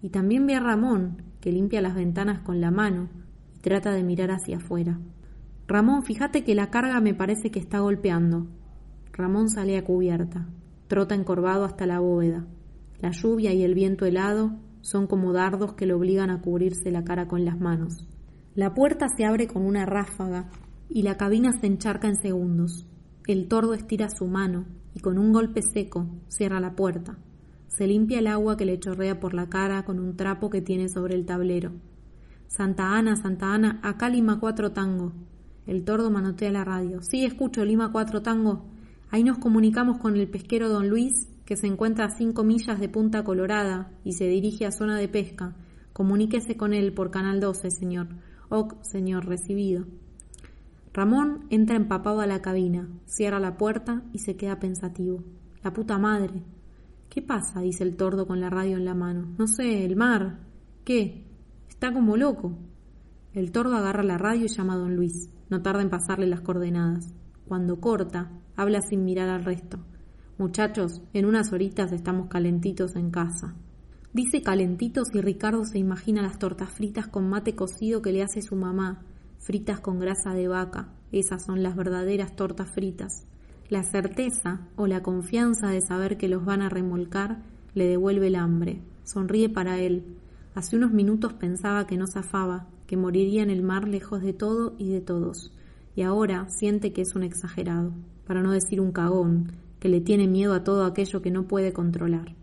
[0.01, 3.09] y también ve a Ramón, que limpia las ventanas con la mano
[3.57, 5.01] y trata de mirar hacia afuera.
[5.73, 8.47] Ramón, fíjate que la carga me parece que está golpeando.
[9.11, 10.47] Ramón sale a cubierta,
[10.87, 12.47] trota encorvado hasta la bóveda.
[13.01, 17.05] La lluvia y el viento helado son como dardos que le obligan a cubrirse la
[17.05, 18.07] cara con las manos.
[18.55, 20.51] La puerta se abre con una ráfaga
[20.91, 22.87] y la cabina se encharca en segundos.
[23.27, 27.17] El tordo estira su mano y con un golpe seco cierra la puerta.
[27.69, 30.91] Se limpia el agua que le chorrea por la cara con un trapo que tiene
[30.91, 31.73] sobre el tablero.
[32.47, 35.15] Santa Ana, Santa Ana, acá Lima 4 Tango.
[35.67, 37.01] El tordo manotea la radio.
[37.03, 38.65] Sí, escucho Lima 4 Tango.
[39.11, 41.13] Ahí nos comunicamos con el pesquero Don Luis,
[41.45, 45.09] que se encuentra a cinco millas de Punta Colorada y se dirige a zona de
[45.09, 45.55] pesca.
[45.93, 48.09] Comuníquese con él por Canal 12, señor.
[48.49, 49.85] Ok, señor, recibido.
[50.93, 55.23] Ramón entra empapado a la cabina, cierra la puerta y se queda pensativo.
[55.63, 56.43] La puta madre.
[57.09, 57.61] ¿Qué pasa?
[57.61, 59.29] dice el tordo con la radio en la mano.
[59.39, 60.41] No sé, el mar.
[60.85, 61.25] ¿Qué?
[61.69, 62.53] Está como loco.
[63.33, 65.31] El tordo agarra la radio y llama a don Luis.
[65.53, 67.13] No tarda en pasarle las coordenadas.
[67.47, 69.77] Cuando corta, habla sin mirar al resto.
[70.39, 73.55] Muchachos, en unas horitas estamos calentitos en casa.
[74.15, 78.41] Dice calentitos y Ricardo se imagina las tortas fritas con mate cocido que le hace
[78.41, 79.03] su mamá,
[79.41, 80.89] fritas con grasa de vaca.
[81.13, 83.27] Esas son las verdaderas tortas fritas.
[83.69, 87.43] La certeza o la confianza de saber que los van a remolcar
[87.75, 88.81] le devuelve el hambre.
[89.05, 90.17] Sonríe para él.
[90.55, 94.75] Hace unos minutos pensaba que no zafaba, que moriría en el mar lejos de todo
[94.77, 95.51] y de todos.
[95.97, 97.95] Y ahora siente que es un exagerado,
[98.27, 101.73] para no decir un cagón, que le tiene miedo a todo aquello que no puede
[101.73, 102.37] controlar.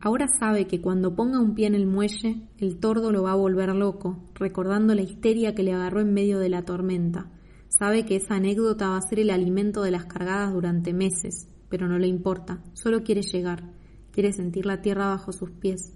[0.00, 3.34] Ahora sabe que cuando ponga un pie en el muelle, el tordo lo va a
[3.34, 7.32] volver loco, recordando la histeria que le agarró en medio de la tormenta.
[7.66, 11.88] Sabe que esa anécdota va a ser el alimento de las cargadas durante meses, pero
[11.88, 13.72] no le importa, solo quiere llegar,
[14.12, 15.95] quiere sentir la tierra bajo sus pies.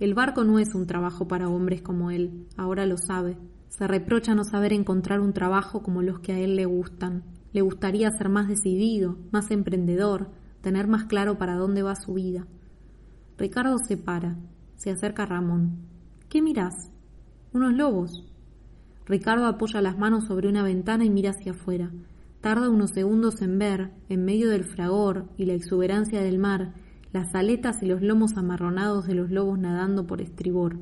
[0.00, 3.36] El barco no es un trabajo para hombres como él, ahora lo sabe.
[3.68, 7.22] Se reprocha no saber encontrar un trabajo como los que a él le gustan.
[7.52, 10.30] Le gustaría ser más decidido, más emprendedor,
[10.62, 12.46] tener más claro para dónde va su vida.
[13.36, 14.38] Ricardo se para,
[14.76, 15.76] se acerca a Ramón.
[16.30, 16.90] ¿Qué mirás?
[17.52, 18.24] Unos lobos.
[19.04, 21.90] Ricardo apoya las manos sobre una ventana y mira hacia afuera.
[22.40, 26.72] Tarda unos segundos en ver, en medio del fragor y la exuberancia del mar,
[27.12, 30.78] las aletas y los lomos amarronados de los lobos nadando por estribor.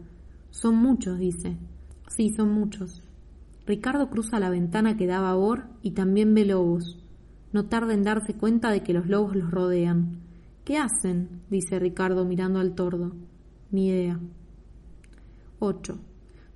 [0.51, 1.57] Son muchos, dice.
[2.09, 3.03] Sí, son muchos.
[3.67, 6.99] Ricardo cruza la ventana que daba a bor y también ve lobos.
[7.53, 10.21] No tarda en darse cuenta de que los lobos los rodean.
[10.65, 11.43] ¿Qué hacen?
[11.49, 13.13] dice Ricardo mirando al tordo.
[13.71, 14.21] Ni idea.
[15.59, 15.99] 8.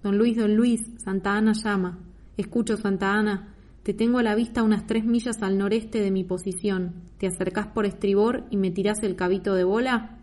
[0.02, 1.98] Don Luis, don Luis, Santa Ana llama.
[2.36, 3.51] Escucho, Santa Ana.
[3.82, 6.94] Te tengo a la vista unas tres millas al noreste de mi posición.
[7.18, 10.18] ¿Te acercás por estribor y me tirás el cabito de bola?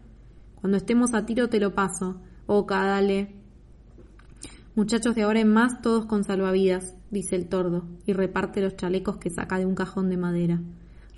[0.56, 2.22] Cuando estemos a tiro te lo paso.
[2.46, 3.36] Oca, dale.
[4.76, 9.18] Muchachos de ahora en más, todos con salvavidas, dice el tordo, y reparte los chalecos
[9.18, 10.62] que saca de un cajón de madera.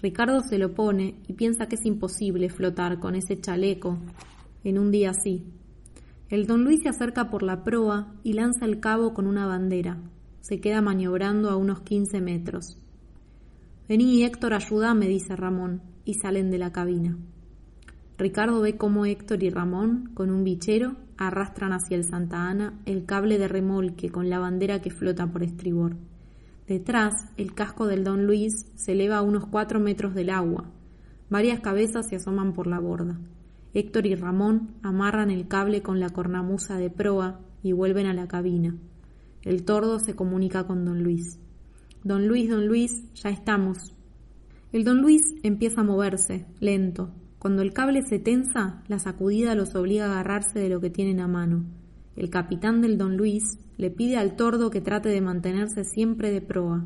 [0.01, 3.99] Ricardo se lo pone y piensa que es imposible flotar con ese chaleco
[4.63, 5.45] en un día así.
[6.29, 9.99] El don Luis se acerca por la proa y lanza el cabo con una bandera.
[10.41, 12.77] Se queda maniobrando a unos quince metros.
[13.87, 17.17] Vení, Héctor, ayúdame, dice Ramón, y salen de la cabina.
[18.17, 23.05] Ricardo ve cómo Héctor y Ramón, con un bichero, arrastran hacia el Santa Ana el
[23.05, 25.95] cable de remolque con la bandera que flota por estribor.
[26.67, 30.71] Detrás, el casco del Don Luis se eleva a unos cuatro metros del agua.
[31.29, 33.19] Varias cabezas se asoman por la borda.
[33.73, 38.27] Héctor y Ramón amarran el cable con la cornamusa de proa y vuelven a la
[38.27, 38.75] cabina.
[39.43, 41.39] El tordo se comunica con don Luis.
[42.03, 43.77] Don Luis, don Luis, ya estamos.
[44.71, 47.09] El don Luis empieza a moverse, lento.
[47.39, 51.19] Cuando el cable se tensa, la sacudida los obliga a agarrarse de lo que tienen
[51.19, 51.65] a mano.
[52.15, 53.43] El capitán del don Luis
[53.77, 56.85] le pide al tordo que trate de mantenerse siempre de proa.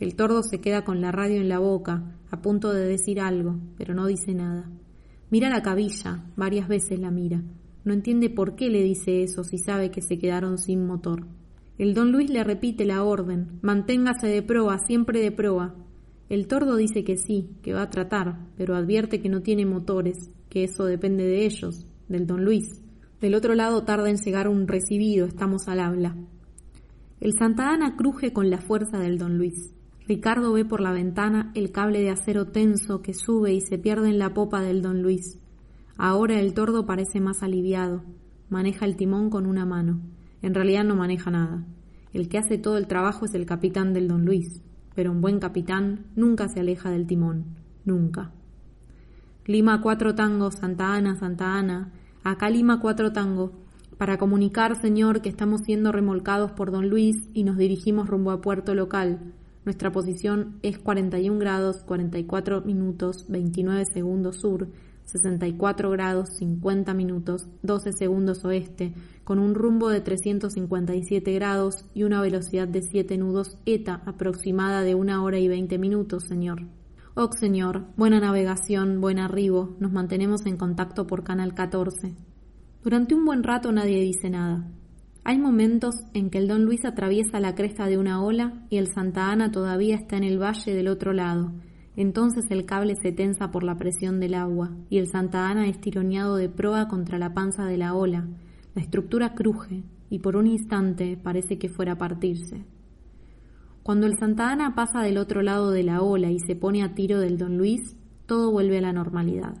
[0.00, 3.56] El tordo se queda con la radio en la boca, a punto de decir algo,
[3.76, 4.68] pero no dice nada.
[5.30, 7.40] Mira la cabilla, varias veces la mira.
[7.84, 11.24] No entiende por qué le dice eso si sabe que se quedaron sin motor.
[11.78, 15.76] El don Luis le repite la orden, manténgase de proa, siempre de proa.
[16.28, 20.30] El tordo dice que sí, que va a tratar, pero advierte que no tiene motores,
[20.50, 22.82] que eso depende de ellos, del don Luis.
[23.20, 26.16] Del otro lado tarda en llegar un recibido, estamos al habla.
[27.20, 29.72] El Santa Ana cruje con la fuerza del don Luis.
[30.08, 34.08] Ricardo ve por la ventana el cable de acero tenso que sube y se pierde
[34.08, 35.38] en la popa del don Luis.
[35.96, 38.02] Ahora el tordo parece más aliviado.
[38.48, 40.00] Maneja el timón con una mano.
[40.42, 41.64] En realidad no maneja nada.
[42.12, 44.62] El que hace todo el trabajo es el capitán del don Luis.
[44.94, 47.56] Pero un buen capitán nunca se aleja del timón.
[47.84, 48.32] Nunca.
[49.46, 51.92] Lima cuatro tangos, Santa Ana, Santa Ana.
[52.24, 53.52] Acá Lima cuatro tango.
[53.96, 58.40] Para comunicar, señor, que estamos siendo remolcados por don Luis y nos dirigimos rumbo a
[58.40, 59.32] puerto local.
[59.64, 64.68] Nuestra posición es 41 grados 44 minutos 29 segundos sur,
[65.10, 68.94] 64 grados 50 minutos 12 segundos oeste,
[69.24, 74.94] con un rumbo de 357 grados y una velocidad de 7 nudos ETA aproximada de
[74.94, 76.66] 1 hora y 20 minutos, señor.
[77.14, 82.14] Oh, señor, buena navegación, buen arribo, nos mantenemos en contacto por Canal 14.
[82.84, 84.70] Durante un buen rato nadie dice nada.
[85.24, 88.86] Hay momentos en que el Don Luis atraviesa la cresta de una ola y el
[88.94, 91.52] Santa Ana todavía está en el valle del otro lado.
[91.98, 95.80] Entonces el cable se tensa por la presión del agua y el Santa Ana es
[95.80, 98.28] tironeado de proa contra la panza de la ola.
[98.76, 102.64] La estructura cruje y por un instante parece que fuera a partirse.
[103.82, 106.94] Cuando el Santa Ana pasa del otro lado de la ola y se pone a
[106.94, 109.60] tiro del Don Luis, todo vuelve a la normalidad.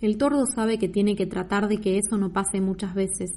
[0.00, 3.32] El tordo sabe que tiene que tratar de que eso no pase muchas veces,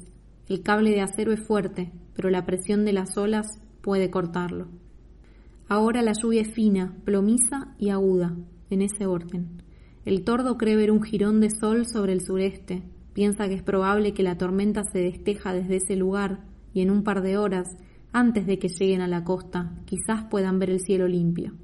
[0.48, 4.68] el cable de acero es fuerte, pero la presión de las olas puede cortarlo.
[5.68, 8.36] Ahora la lluvia es fina, plomiza y aguda,
[8.70, 9.62] en ese orden.
[10.04, 14.14] El tordo cree ver un jirón de sol sobre el sureste, piensa que es probable
[14.14, 17.66] que la tormenta se desteja desde ese lugar y en un par de horas,
[18.12, 21.54] antes de que lleguen a la costa, quizás puedan ver el cielo limpio.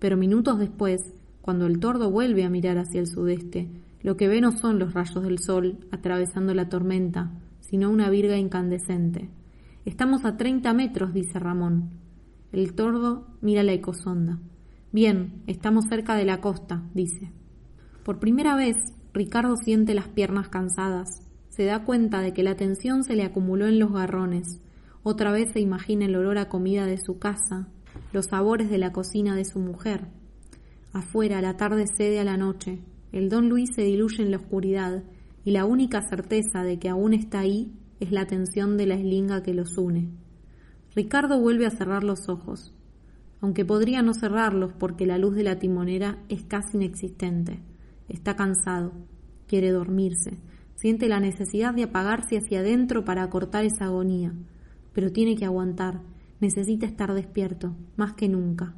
[0.00, 1.00] Pero minutos después,
[1.40, 3.70] cuando el tordo vuelve a mirar hacia el sudeste,
[4.02, 8.36] lo que ve no son los rayos del sol atravesando la tormenta, sino una virga
[8.36, 9.30] incandescente.
[9.84, 12.03] Estamos a treinta metros, dice Ramón.
[12.54, 14.38] El tordo mira la ecosonda.
[14.92, 17.32] Bien, estamos cerca de la costa, dice.
[18.04, 18.76] Por primera vez,
[19.12, 21.20] Ricardo siente las piernas cansadas.
[21.48, 24.60] Se da cuenta de que la tensión se le acumuló en los garrones.
[25.02, 27.66] Otra vez se imagina el olor a comida de su casa,
[28.12, 30.06] los sabores de la cocina de su mujer.
[30.92, 32.78] Afuera la tarde cede a la noche.
[33.10, 35.02] El don Luis se diluye en la oscuridad
[35.44, 39.42] y la única certeza de que aún está ahí es la tensión de la eslinga
[39.42, 40.12] que los une.
[40.94, 42.72] Ricardo vuelve a cerrar los ojos,
[43.40, 47.60] aunque podría no cerrarlos porque la luz de la timonera es casi inexistente.
[48.08, 48.92] Está cansado,
[49.48, 50.38] quiere dormirse,
[50.76, 54.32] siente la necesidad de apagarse hacia adentro para cortar esa agonía,
[54.92, 56.00] pero tiene que aguantar,
[56.40, 58.76] necesita estar despierto, más que nunca.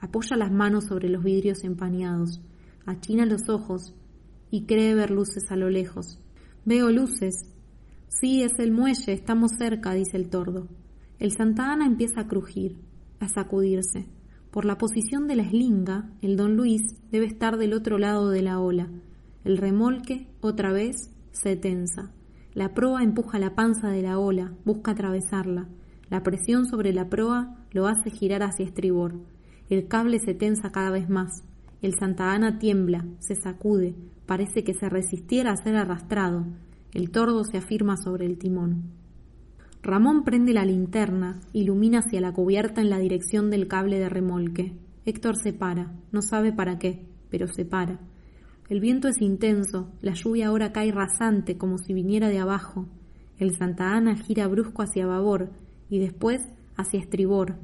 [0.00, 2.42] Apoya las manos sobre los vidrios empañados,
[2.84, 3.94] achina los ojos
[4.50, 6.20] y cree ver luces a lo lejos.
[6.66, 7.34] Veo luces.
[8.08, 10.68] Sí, es el muelle, estamos cerca, dice el tordo.
[11.18, 12.76] El Santa Ana empieza a crujir,
[13.20, 14.06] a sacudirse.
[14.50, 18.42] Por la posición de la eslinga, el don Luis debe estar del otro lado de
[18.42, 18.88] la ola.
[19.44, 22.10] El remolque, otra vez, se tensa.
[22.52, 25.68] La proa empuja la panza de la ola, busca atravesarla.
[26.10, 29.14] La presión sobre la proa lo hace girar hacia estribor.
[29.68, 31.44] El cable se tensa cada vez más.
[31.80, 33.94] El Santa Ana tiembla, se sacude,
[34.26, 36.46] parece que se resistiera a ser arrastrado.
[36.92, 39.03] El tordo se afirma sobre el timón.
[39.84, 44.72] Ramón prende la linterna, ilumina hacia la cubierta en la dirección del cable de remolque.
[45.04, 48.00] Héctor se para, no sabe para qué, pero se para.
[48.70, 52.86] El viento es intenso, la lluvia ahora cae rasante como si viniera de abajo.
[53.38, 55.50] El Santa Ana gira brusco hacia babor
[55.90, 56.40] y después
[56.78, 57.56] hacia estribor.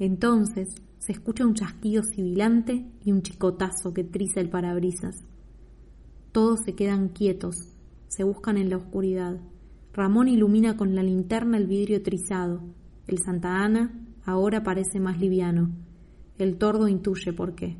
[0.00, 5.14] Entonces se escucha un chasquido sibilante y un chicotazo que triza el parabrisas.
[6.32, 7.54] Todos se quedan quietos,
[8.08, 9.38] se buscan en la oscuridad.
[9.98, 12.60] Ramón ilumina con la linterna el vidrio trizado.
[13.08, 13.90] El Santa Ana
[14.24, 15.72] ahora parece más liviano.
[16.38, 17.76] El tordo intuye por qué.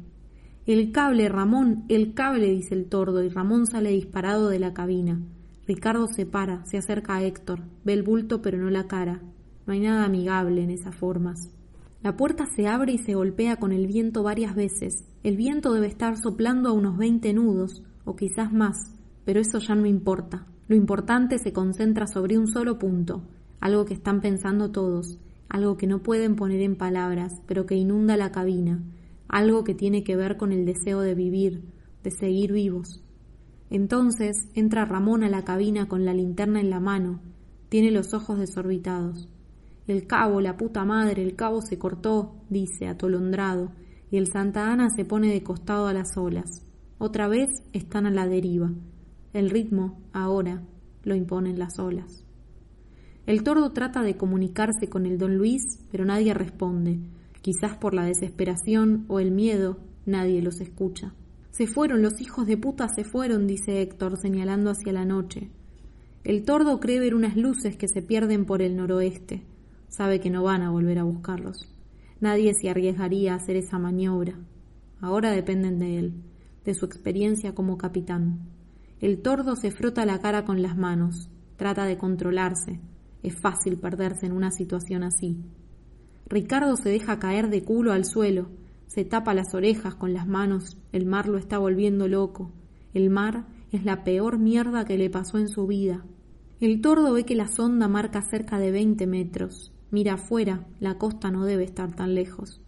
[0.67, 5.23] El cable, Ramón, el cable, dice el tordo, y Ramón sale disparado de la cabina.
[5.69, 9.23] Ricardo se para, se acerca a Héctor, ve el bulto pero no la cara.
[9.65, 11.39] No hay nada amigable en esas formas.
[12.03, 15.05] La puerta se abre y se golpea con el viento varias veces.
[15.23, 18.77] El viento debe estar soplando a unos veinte nudos, o quizás más,
[19.25, 20.49] pero eso ya no importa.
[20.69, 23.23] Lo importante se concentra sobre un solo punto,
[23.59, 28.19] algo que están pensando todos, algo que no pueden poner en palabras, pero que inunda
[28.19, 28.83] la cabina,
[29.29, 31.63] algo que tiene que ver con el deseo de vivir,
[32.05, 33.03] de seguir vivos.
[33.71, 37.21] Entonces entra Ramón a la cabina con la linterna en la mano,
[37.71, 39.27] tiene los ojos desorbitados.
[39.87, 43.73] El cabo, la puta madre, el cabo se cortó, dice, atolondrado,
[44.11, 46.63] y el Santa Ana se pone de costado a las olas.
[46.99, 48.71] Otra vez están a la deriva.
[49.39, 50.65] El ritmo, ahora,
[51.05, 52.25] lo imponen las olas.
[53.25, 55.63] El tordo trata de comunicarse con el don Luis,
[55.93, 56.99] pero nadie responde.
[57.41, 61.15] Quizás por la desesperación o el miedo, nadie los escucha.
[61.53, 65.53] Se fueron, los hijos de puta se fueron, dice Héctor, señalando hacia la noche.
[66.25, 69.45] El tordo cree ver unas luces que se pierden por el noroeste.
[69.87, 71.73] Sabe que no van a volver a buscarlos.
[72.21, 74.35] Nadie se arriesgaría a hacer esa maniobra.
[75.01, 76.25] Ahora dependen de él,
[76.65, 78.58] de su experiencia como capitán.
[79.01, 82.81] El tordo se frota la cara con las manos, trata de controlarse.
[83.23, 85.37] Es fácil perderse en una situación así.
[86.27, 88.49] Ricardo se deja caer de culo al suelo,
[88.89, 92.53] se tapa las orejas con las manos, el mar lo está volviendo loco.
[92.95, 96.05] El mar es la peor mierda que le pasó en su vida.
[96.59, 99.73] El tordo ve que la sonda marca cerca de veinte metros.
[99.91, 102.63] Mira afuera, la costa no debe estar tan lejos.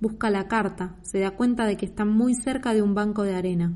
[0.00, 3.34] Busca la carta, se da cuenta de que están muy cerca de un banco de
[3.34, 3.74] arena.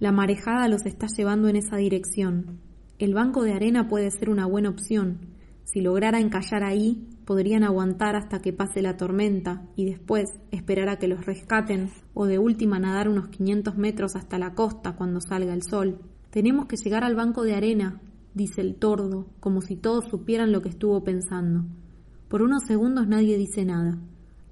[0.00, 2.60] La marejada los está llevando en esa dirección.
[3.00, 5.18] El banco de arena puede ser una buena opción.
[5.64, 10.98] Si lograra encallar ahí, podrían aguantar hasta que pase la tormenta y después esperar a
[10.98, 15.52] que los rescaten o de última nadar unos 500 metros hasta la costa cuando salga
[15.52, 15.98] el sol.
[16.30, 18.00] Tenemos que llegar al banco de arena,
[18.34, 21.64] dice el tordo, como si todos supieran lo que estuvo pensando.
[22.28, 23.98] Por unos segundos nadie dice nada.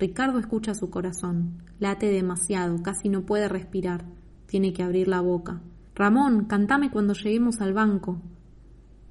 [0.00, 1.62] Ricardo escucha su corazón.
[1.78, 4.04] Late demasiado, casi no puede respirar.
[4.46, 5.62] Tiene que abrir la boca.
[5.94, 8.20] Ramón, cantame cuando lleguemos al banco.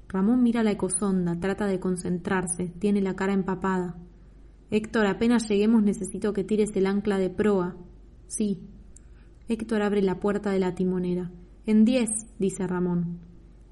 [0.08, 3.96] Ramón mira la ecosonda, trata de concentrarse, tiene la cara empapada.
[4.70, 7.76] Héctor, apenas lleguemos necesito que tires el ancla de proa.
[8.26, 8.60] Sí.
[9.48, 11.30] Héctor abre la puerta de la timonera.
[11.66, 13.20] En diez, dice Ramón.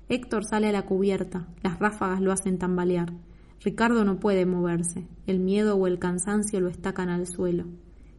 [0.08, 3.12] Héctor sale a la cubierta, las ráfagas lo hacen tambalear.
[3.60, 7.64] Ricardo no puede moverse, el miedo o el cansancio lo estacan al suelo.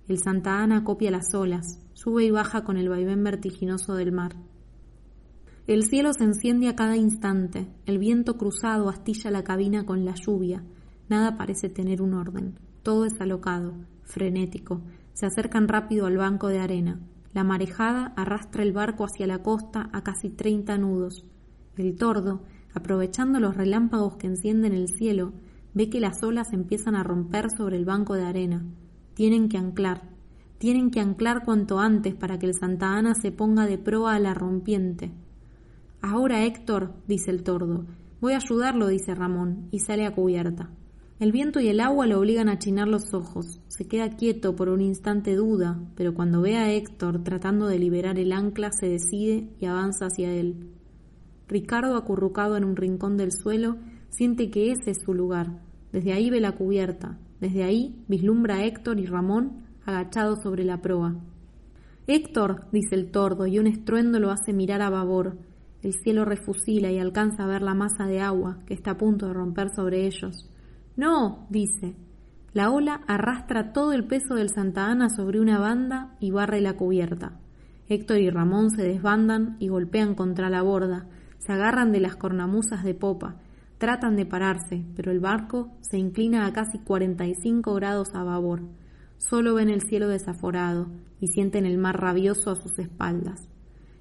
[0.07, 4.35] El Santa Ana copia las olas, sube y baja con el vaivén vertiginoso del mar.
[5.67, 10.13] El cielo se enciende a cada instante, el viento cruzado astilla la cabina con la
[10.13, 10.63] lluvia,
[11.09, 14.81] nada parece tener un orden, todo es alocado, frenético,
[15.13, 16.99] se acercan rápido al banco de arena,
[17.33, 21.25] la marejada arrastra el barco hacia la costa a casi treinta nudos.
[21.75, 22.43] El tordo,
[22.73, 25.33] aprovechando los relámpagos que encienden el cielo,
[25.73, 28.65] ve que las olas empiezan a romper sobre el banco de arena.
[29.15, 30.03] Tienen que anclar,
[30.57, 34.19] tienen que anclar cuanto antes para que el Santa Ana se ponga de proa a
[34.19, 35.11] la rompiente.
[36.01, 37.85] Ahora, Héctor, dice el tordo.
[38.21, 40.69] Voy a ayudarlo, dice Ramón, y sale a cubierta.
[41.19, 43.61] El viento y el agua lo obligan a chinar los ojos.
[43.69, 48.19] Se queda quieto por un instante duda, pero cuando ve a Héctor tratando de liberar
[48.19, 50.71] el ancla se decide y avanza hacia él.
[51.47, 53.77] Ricardo, acurrucado en un rincón del suelo,
[54.09, 55.61] siente que ese es su lugar.
[55.93, 57.17] Desde ahí ve la cubierta.
[57.45, 61.13] Desde ahí vislumbra a Héctor y Ramón agachados sobre la proa.
[62.07, 65.37] Héctor, dice el tordo, y un estruendo lo hace mirar a babor.
[65.83, 69.27] El cielo refusila y alcanza a ver la masa de agua que está a punto
[69.27, 70.49] de romper sobre ellos.
[70.97, 71.95] No, dice.
[72.53, 76.73] La ola arrastra todo el peso del Santa Ana sobre una banda y barre la
[76.73, 77.37] cubierta.
[77.87, 81.05] Héctor y Ramón se desbandan y golpean contra la borda,
[81.37, 83.35] se agarran de las cornamusas de popa,
[83.85, 88.63] tratan de pararse, pero el barco se inclina a casi 45 grados a babor.
[89.19, 90.87] Solo ven el cielo desaforado
[91.19, 93.47] y sienten el mar rabioso a sus espaldas.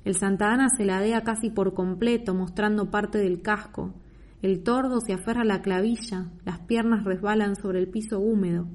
[0.07, 3.93] El Santa Ana se ladea casi por completo, mostrando parte del casco.
[4.41, 8.67] El tordo se aferra a la clavilla, las piernas resbalan sobre el piso húmedo.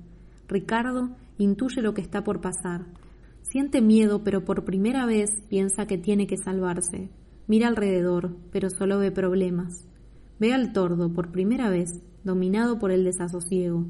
[0.47, 2.85] Ricardo intuye lo que está por pasar.
[3.41, 7.09] Siente miedo, pero por primera vez piensa que tiene que salvarse.
[7.47, 9.88] Mira alrededor, pero solo ve problemas.
[10.39, 13.85] Ve al tordo, por primera vez, dominado por el desasosiego.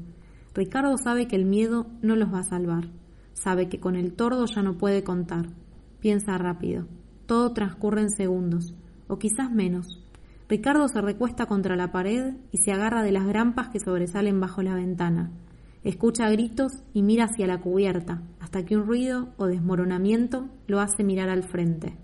[0.52, 2.88] Ricardo sabe que el miedo no los va a salvar.
[3.34, 5.46] Sabe que con el tordo ya no puede contar.
[6.00, 6.86] Piensa rápido.
[7.26, 8.74] Todo transcurre en segundos,
[9.06, 10.04] o quizás menos.
[10.48, 14.62] Ricardo se recuesta contra la pared y se agarra de las grampas que sobresalen bajo
[14.62, 15.30] la ventana.
[15.84, 21.04] Escucha gritos y mira hacia la cubierta, hasta que un ruido o desmoronamiento lo hace
[21.04, 21.96] mirar al frente.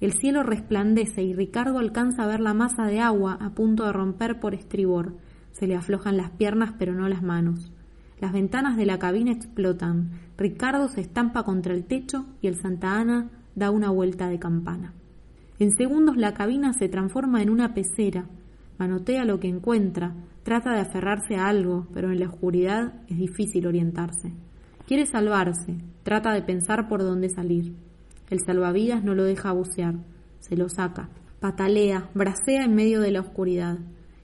[0.00, 3.92] El cielo resplandece y Ricardo alcanza a ver la masa de agua a punto de
[3.92, 5.16] romper por estribor.
[5.50, 7.72] Se le aflojan las piernas pero no las manos.
[8.20, 10.10] Las ventanas de la cabina explotan.
[10.36, 14.94] Ricardo se estampa contra el techo y el Santa Ana da una vuelta de campana.
[15.58, 18.26] En segundos la cabina se transforma en una pecera.
[18.78, 23.66] Manotea lo que encuentra, trata de aferrarse a algo, pero en la oscuridad es difícil
[23.66, 24.32] orientarse.
[24.86, 27.74] Quiere salvarse, trata de pensar por dónde salir.
[28.30, 29.94] El salvavidas no lo deja bucear,
[30.38, 31.08] se lo saca,
[31.40, 33.78] patalea, bracea en medio de la oscuridad.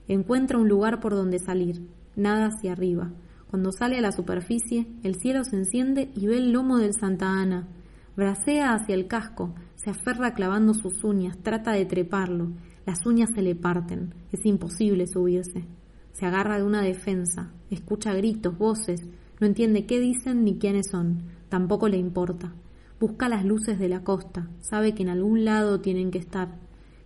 [0.08, 3.12] Encuentra un lugar por donde salir, nada hacia arriba.
[3.48, 7.28] Cuando sale a la superficie, el cielo se enciende y ve el lomo del Santa
[7.28, 7.68] Ana.
[8.16, 12.52] Bracea hacia el casco, se aferra clavando sus uñas, trata de treparlo.
[12.84, 15.64] Las uñas se le parten, es imposible subirse.
[16.12, 19.00] Se agarra de una defensa, escucha gritos, voces,
[19.40, 22.52] no entiende qué dicen ni quiénes son, tampoco le importa.
[23.00, 26.60] Busca las luces de la costa, sabe que en algún lado tienen que estar.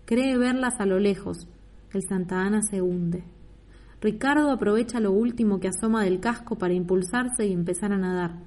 [0.05, 1.49] Cree verlas a lo lejos.
[1.95, 3.25] El Santa Ana se hunde.
[4.01, 8.39] Ricardo aprovecha lo último que asoma del casco para impulsarse y empezar a nadar.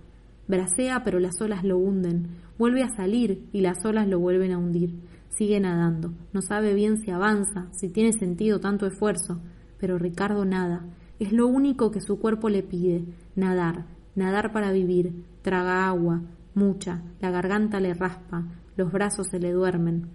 [0.47, 2.27] Bracea, pero las olas lo hunden.
[2.59, 4.93] Vuelve a salir y las olas lo vuelven a hundir.
[5.29, 6.13] Sigue nadando.
[6.33, 9.41] No sabe bien si avanza, si tiene sentido tanto esfuerzo.
[9.79, 10.85] Pero Ricardo nada.
[11.19, 13.03] Es lo único que su cuerpo le pide.
[13.35, 13.87] Nadar.
[14.15, 15.25] Nadar para vivir.
[15.41, 16.21] Traga agua
[16.53, 18.47] mucha, la garganta le raspa,
[18.77, 20.09] los brazos se le duermen.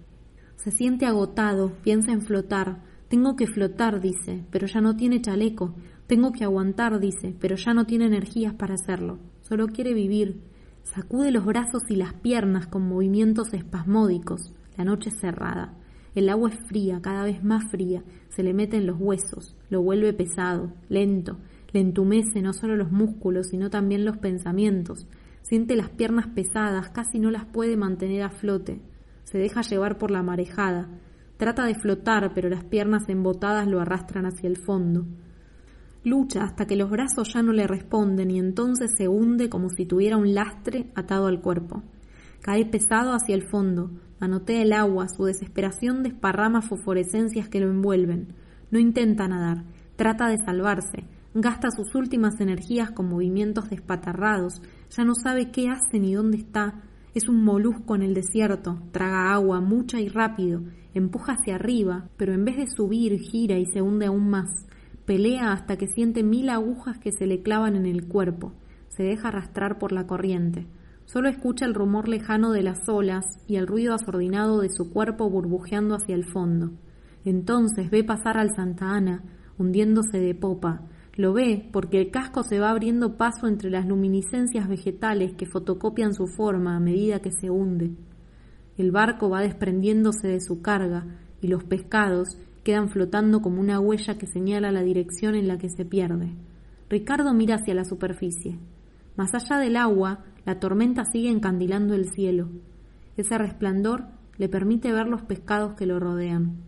[0.56, 2.82] Se siente agotado, piensa en flotar.
[3.08, 5.74] Tengo que flotar, dice, pero ya no tiene chaleco.
[6.06, 9.18] Tengo que aguantar, dice, pero ya no tiene energías para hacerlo.
[9.42, 10.40] Solo quiere vivir.
[10.82, 14.52] Sacude los brazos y las piernas con movimientos espasmódicos.
[14.76, 15.74] La noche es cerrada.
[16.14, 18.02] El agua es fría, cada vez más fría.
[18.28, 21.38] Se le mete en los huesos, lo vuelve pesado, lento.
[21.72, 25.06] Le entumece no solo los músculos, sino también los pensamientos.
[25.48, 28.80] Siente las piernas pesadas, casi no las puede mantener a flote.
[29.22, 30.88] Se deja llevar por la marejada.
[31.36, 35.06] Trata de flotar, pero las piernas embotadas lo arrastran hacia el fondo.
[36.02, 39.86] Lucha hasta que los brazos ya no le responden y entonces se hunde como si
[39.86, 41.84] tuviera un lastre atado al cuerpo.
[42.40, 48.34] Cae pesado hacia el fondo, manotea el agua, su desesperación desparrama fosforescencias que lo envuelven.
[48.72, 49.62] No intenta nadar,
[49.94, 54.60] trata de salvarse, gasta sus últimas energías con movimientos despatarrados,
[54.90, 56.82] ya no sabe qué hace ni dónde está,
[57.14, 60.62] es un molusco en el desierto, traga agua mucha y rápido,
[60.94, 64.50] empuja hacia arriba, pero en vez de subir gira y se hunde aún más,
[65.06, 68.52] pelea hasta que siente mil agujas que se le clavan en el cuerpo,
[68.88, 70.66] se deja arrastrar por la corriente,
[71.06, 75.30] solo escucha el rumor lejano de las olas y el ruido asordinado de su cuerpo
[75.30, 76.72] burbujeando hacia el fondo.
[77.24, 79.24] Entonces ve pasar al Santa Ana,
[79.58, 80.82] hundiéndose de popa,
[81.16, 86.12] lo ve porque el casco se va abriendo paso entre las luminiscencias vegetales que fotocopian
[86.12, 87.92] su forma a medida que se hunde.
[88.76, 91.06] El barco va desprendiéndose de su carga
[91.40, 95.70] y los pescados quedan flotando como una huella que señala la dirección en la que
[95.70, 96.34] se pierde.
[96.90, 98.58] Ricardo mira hacia la superficie.
[99.16, 102.50] Más allá del agua, la tormenta sigue encandilando el cielo.
[103.16, 104.04] Ese resplandor
[104.36, 106.58] le permite ver los pescados que lo rodean.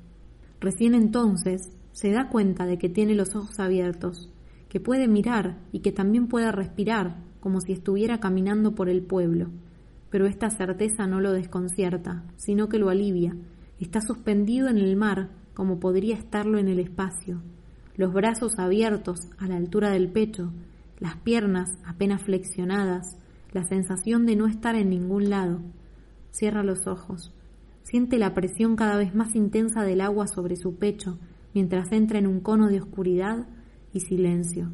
[0.59, 4.30] Recién entonces se da cuenta de que tiene los ojos abiertos
[4.69, 9.49] que puede mirar y que también pueda respirar, como si estuviera caminando por el pueblo.
[10.11, 13.37] Pero esta certeza no lo desconcierta, sino que lo alivia.
[13.79, 17.41] Está suspendido en el mar, como podría estarlo en el espacio.
[17.97, 20.53] Los brazos abiertos a la altura del pecho,
[20.99, 23.16] las piernas apenas flexionadas,
[23.53, 25.61] la sensación de no estar en ningún lado.
[26.31, 27.33] Cierra los ojos.
[27.83, 31.19] Siente la presión cada vez más intensa del agua sobre su pecho
[31.55, 33.47] mientras entra en un cono de oscuridad
[34.01, 34.70] silencio.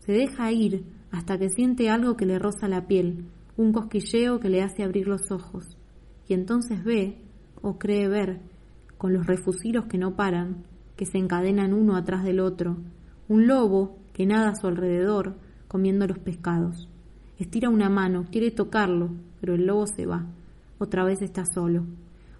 [0.00, 3.24] Se deja ir hasta que siente algo que le roza la piel,
[3.56, 5.76] un cosquilleo que le hace abrir los ojos,
[6.28, 7.16] y entonces ve,
[7.62, 8.40] o cree ver,
[8.98, 10.64] con los refusilos que no paran,
[10.96, 12.76] que se encadenan uno atrás del otro,
[13.28, 15.36] un lobo que nada a su alrededor,
[15.68, 16.88] comiendo los pescados.
[17.38, 19.10] Estira una mano, quiere tocarlo,
[19.40, 20.26] pero el lobo se va.
[20.78, 21.84] Otra vez está solo.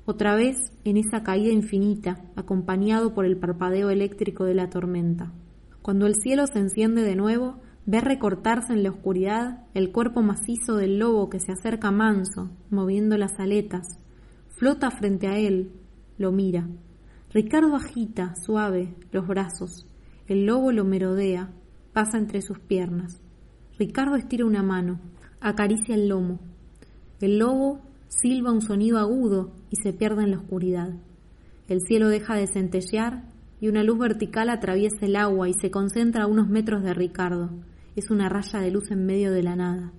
[0.06, 5.32] Otra vez en esa caída infinita, acompañado por el parpadeo eléctrico de la tormenta.
[5.88, 10.76] Cuando el cielo se enciende de nuevo, ve recortarse en la oscuridad el cuerpo macizo
[10.76, 13.98] del lobo que se acerca manso, moviendo las aletas.
[14.50, 15.72] Flota frente a él,
[16.18, 16.68] lo mira.
[17.32, 19.86] Ricardo agita, suave, los brazos.
[20.26, 21.54] El lobo lo merodea,
[21.94, 23.22] pasa entre sus piernas.
[23.78, 25.00] Ricardo estira una mano,
[25.40, 26.38] acaricia el lomo.
[27.22, 30.90] El lobo silba un sonido agudo y se pierde en la oscuridad.
[31.66, 33.24] El cielo deja de centellear
[33.60, 37.50] y una luz vertical atraviesa el agua y se concentra a unos metros de Ricardo.
[37.96, 39.92] es una raya de luz en medio de la nada.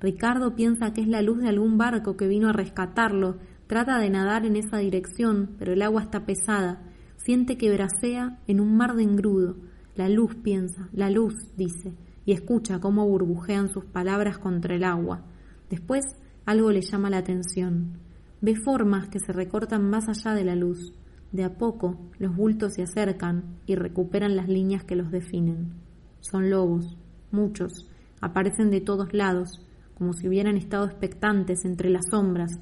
[0.00, 4.10] Ricardo piensa que es la luz de algún barco que vino a rescatarlo, trata de
[4.10, 6.82] nadar en esa dirección, pero el agua está pesada,
[7.16, 9.56] siente que bracea en un mar de engrudo.
[9.96, 11.94] La luz piensa, la luz, dice,
[12.24, 15.24] y escucha cómo burbujean sus palabras contra el agua.
[15.68, 16.04] Después
[16.44, 17.98] algo le llama la atención.
[18.40, 20.92] Ve formas que se recortan más allá de la luz.
[21.32, 25.72] De a poco los bultos se acercan y recuperan las líneas que los definen.
[26.20, 26.96] Son lobos,
[27.30, 27.88] muchos,
[28.20, 32.60] aparecen de todos lados, como si hubieran estado expectantes entre las sombras.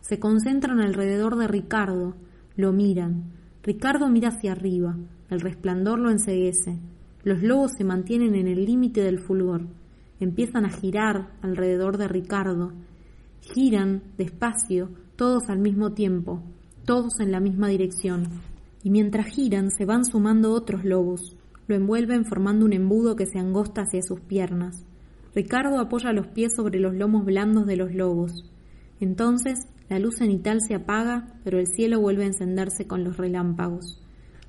[0.00, 2.16] Se concentran alrededor de Ricardo,
[2.56, 3.32] lo miran.
[3.62, 4.96] Ricardo mira hacia arriba,
[5.28, 6.78] el resplandor lo enseguece.
[7.22, 9.66] Los lobos se mantienen en el límite del fulgor.
[10.20, 12.72] Empiezan a girar alrededor de Ricardo.
[13.40, 16.42] Giran despacio, todos al mismo tiempo,
[16.86, 18.28] todos en la misma dirección.
[18.82, 21.36] Y mientras giran se van sumando otros lobos.
[21.66, 24.86] Lo envuelven formando un embudo que se angosta hacia sus piernas.
[25.34, 28.48] Ricardo apoya los pies sobre los lomos blandos de los lobos.
[29.00, 34.00] Entonces la luz cenital se apaga, pero el cielo vuelve a encenderse con los relámpagos.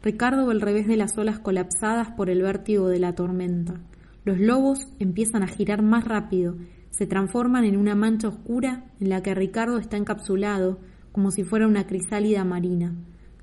[0.03, 3.81] Ricardo ve el revés de las olas colapsadas por el vértigo de la tormenta.
[4.25, 6.55] Los lobos empiezan a girar más rápido,
[6.91, 10.79] se transforman en una mancha oscura en la que Ricardo está encapsulado,
[11.17, 12.93] como si fuera una crisálida marina.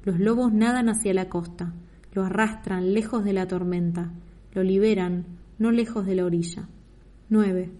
[0.04, 1.74] Los lobos nadan hacia la costa,
[2.12, 4.12] lo arrastran lejos de la tormenta,
[4.52, 5.26] lo liberan,
[5.58, 6.68] no lejos de la orilla.
[7.30, 7.72] 9.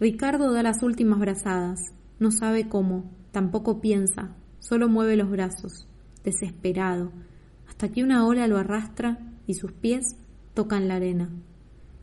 [0.00, 1.80] Ricardo da las últimas brazadas.
[2.18, 5.88] No sabe cómo, tampoco piensa, solo mueve los brazos,
[6.24, 7.10] desesperado,
[7.70, 10.04] hasta que una ola lo arrastra y sus pies
[10.52, 11.30] tocan la arena.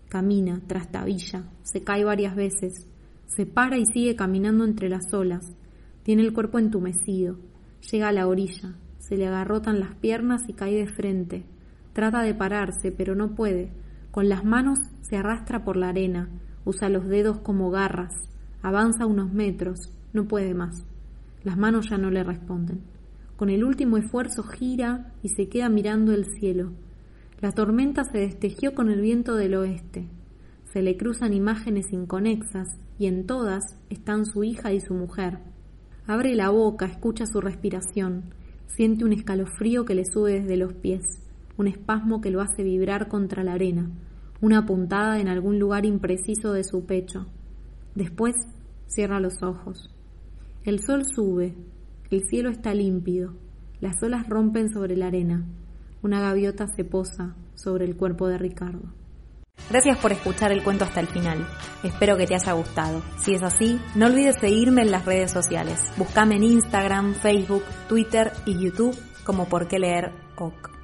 [0.10, 2.88] Camina, trastabilla, se cae varias veces,
[3.28, 5.46] se para y sigue caminando entre las olas.
[6.06, 7.36] Tiene el cuerpo entumecido.
[7.92, 11.44] Llega a la orilla, se le agarrotan las piernas y cae de frente.
[11.94, 13.74] Trata de pararse, pero no puede.
[14.12, 16.30] Con las manos se arrastra por la arena,
[16.66, 18.14] Usa los dedos como garras.
[18.64, 19.92] Avanza unos metros.
[20.14, 20.84] No puede más.
[21.44, 22.82] Las manos ya no le responden.
[23.38, 26.72] Con el último esfuerzo gira y se queda mirando el cielo.
[27.40, 30.08] La tormenta se destejió con el viento del oeste.
[30.74, 35.40] Se le cruzan imágenes inconexas y en todas están su hija y su mujer.
[36.08, 38.34] Abre la boca, escucha su respiración,
[38.68, 41.04] siente un escalofrío que le sube desde los pies,
[41.58, 43.90] un espasmo que lo hace vibrar contra la arena
[44.42, 47.26] una puntada en algún lugar impreciso de su pecho.
[47.96, 48.36] Después
[48.88, 49.90] cierra los ojos.
[50.64, 51.56] El sol sube,
[52.12, 53.34] el cielo está límpido,
[53.82, 55.46] las olas rompen sobre la arena,
[56.02, 58.94] una gaviota se posa sobre el cuerpo de Ricardo.
[59.70, 61.48] Gracias por escuchar el cuento hasta el final.
[61.84, 63.02] Espero que te haya gustado.
[63.18, 65.92] Si es así, no olvides seguirme en las redes sociales.
[65.98, 70.75] Búscame en Instagram, Facebook, Twitter y YouTube como por qué leer OK.